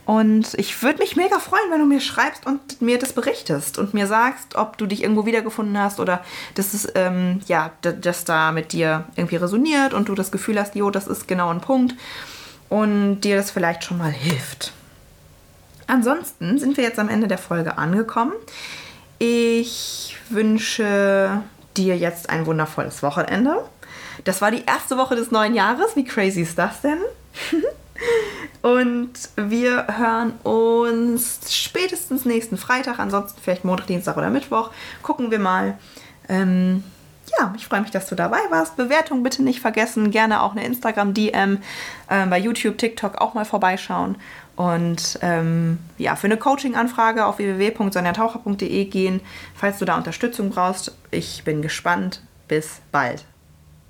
Und 0.06 0.52
ich 0.54 0.82
würde 0.82 0.98
mich 0.98 1.16
mega 1.16 1.38
freuen, 1.38 1.70
wenn 1.70 1.78
du 1.78 1.86
mir 1.86 2.00
schreibst 2.00 2.46
und 2.46 2.82
mir 2.82 2.98
das 2.98 3.14
berichtest 3.14 3.78
und 3.78 3.94
mir 3.94 4.06
sagst, 4.06 4.54
ob 4.54 4.76
du 4.76 4.86
dich 4.86 5.02
irgendwo 5.02 5.24
wiedergefunden 5.24 5.78
hast 5.78 5.98
oder 5.98 6.22
dass 6.54 6.74
es, 6.74 6.90
ähm, 6.94 7.40
ja, 7.46 7.70
dass 7.80 8.24
da 8.24 8.52
mit 8.52 8.72
dir 8.72 9.04
irgendwie 9.16 9.36
resoniert 9.36 9.94
und 9.94 10.08
du 10.08 10.14
das 10.14 10.30
Gefühl 10.30 10.60
hast, 10.60 10.74
jo, 10.74 10.90
das 10.90 11.06
ist 11.06 11.26
genau 11.26 11.48
ein 11.48 11.62
Punkt 11.62 11.94
und 12.68 13.20
dir 13.20 13.36
das 13.36 13.50
vielleicht 13.50 13.84
schon 13.84 13.96
mal 13.96 14.10
hilft. 14.10 14.72
Ansonsten 15.86 16.58
sind 16.58 16.76
wir 16.76 16.84
jetzt 16.84 16.98
am 16.98 17.08
Ende 17.08 17.26
der 17.26 17.38
Folge 17.38 17.78
angekommen. 17.78 18.32
Ich 19.18 20.16
wünsche 20.28 21.42
dir 21.76 21.96
jetzt 21.96 22.28
ein 22.28 22.46
wundervolles 22.46 23.02
Wochenende. 23.02 23.64
Das 24.24 24.40
war 24.40 24.50
die 24.50 24.64
erste 24.66 24.96
Woche 24.96 25.16
des 25.16 25.30
neuen 25.30 25.54
Jahres. 25.54 25.96
Wie 25.96 26.04
crazy 26.04 26.42
ist 26.42 26.58
das 26.58 26.80
denn? 26.80 26.98
Und 28.62 29.12
wir 29.36 29.86
hören 29.98 30.32
uns 30.42 31.40
spätestens 31.54 32.24
nächsten 32.24 32.56
Freitag, 32.56 32.98
ansonsten 32.98 33.40
vielleicht 33.42 33.64
Montag, 33.64 33.86
Dienstag 33.86 34.16
oder 34.16 34.30
Mittwoch. 34.30 34.70
Gucken 35.02 35.30
wir 35.30 35.38
mal. 35.38 35.78
Ähm, 36.28 36.82
ja, 37.38 37.52
ich 37.56 37.66
freue 37.66 37.80
mich, 37.80 37.90
dass 37.90 38.08
du 38.08 38.14
dabei 38.14 38.38
warst. 38.50 38.76
Bewertung 38.76 39.22
bitte 39.22 39.42
nicht 39.42 39.60
vergessen. 39.60 40.10
Gerne 40.10 40.42
auch 40.42 40.52
eine 40.52 40.64
Instagram-DM 40.64 41.58
äh, 42.08 42.26
bei 42.26 42.38
YouTube, 42.38 42.78
TikTok 42.78 43.20
auch 43.20 43.34
mal 43.34 43.44
vorbeischauen. 43.44 44.16
Und 44.56 45.18
ähm, 45.20 45.78
ja, 45.98 46.16
für 46.16 46.26
eine 46.26 46.36
Coaching-Anfrage 46.36 47.26
auf 47.26 47.38
www.sonjataucher.de 47.38 48.84
gehen, 48.86 49.20
falls 49.54 49.78
du 49.78 49.84
da 49.84 49.96
Unterstützung 49.96 50.50
brauchst. 50.50 50.94
Ich 51.10 51.44
bin 51.44 51.60
gespannt. 51.60 52.22
Bis 52.46 52.80
bald. 52.92 53.24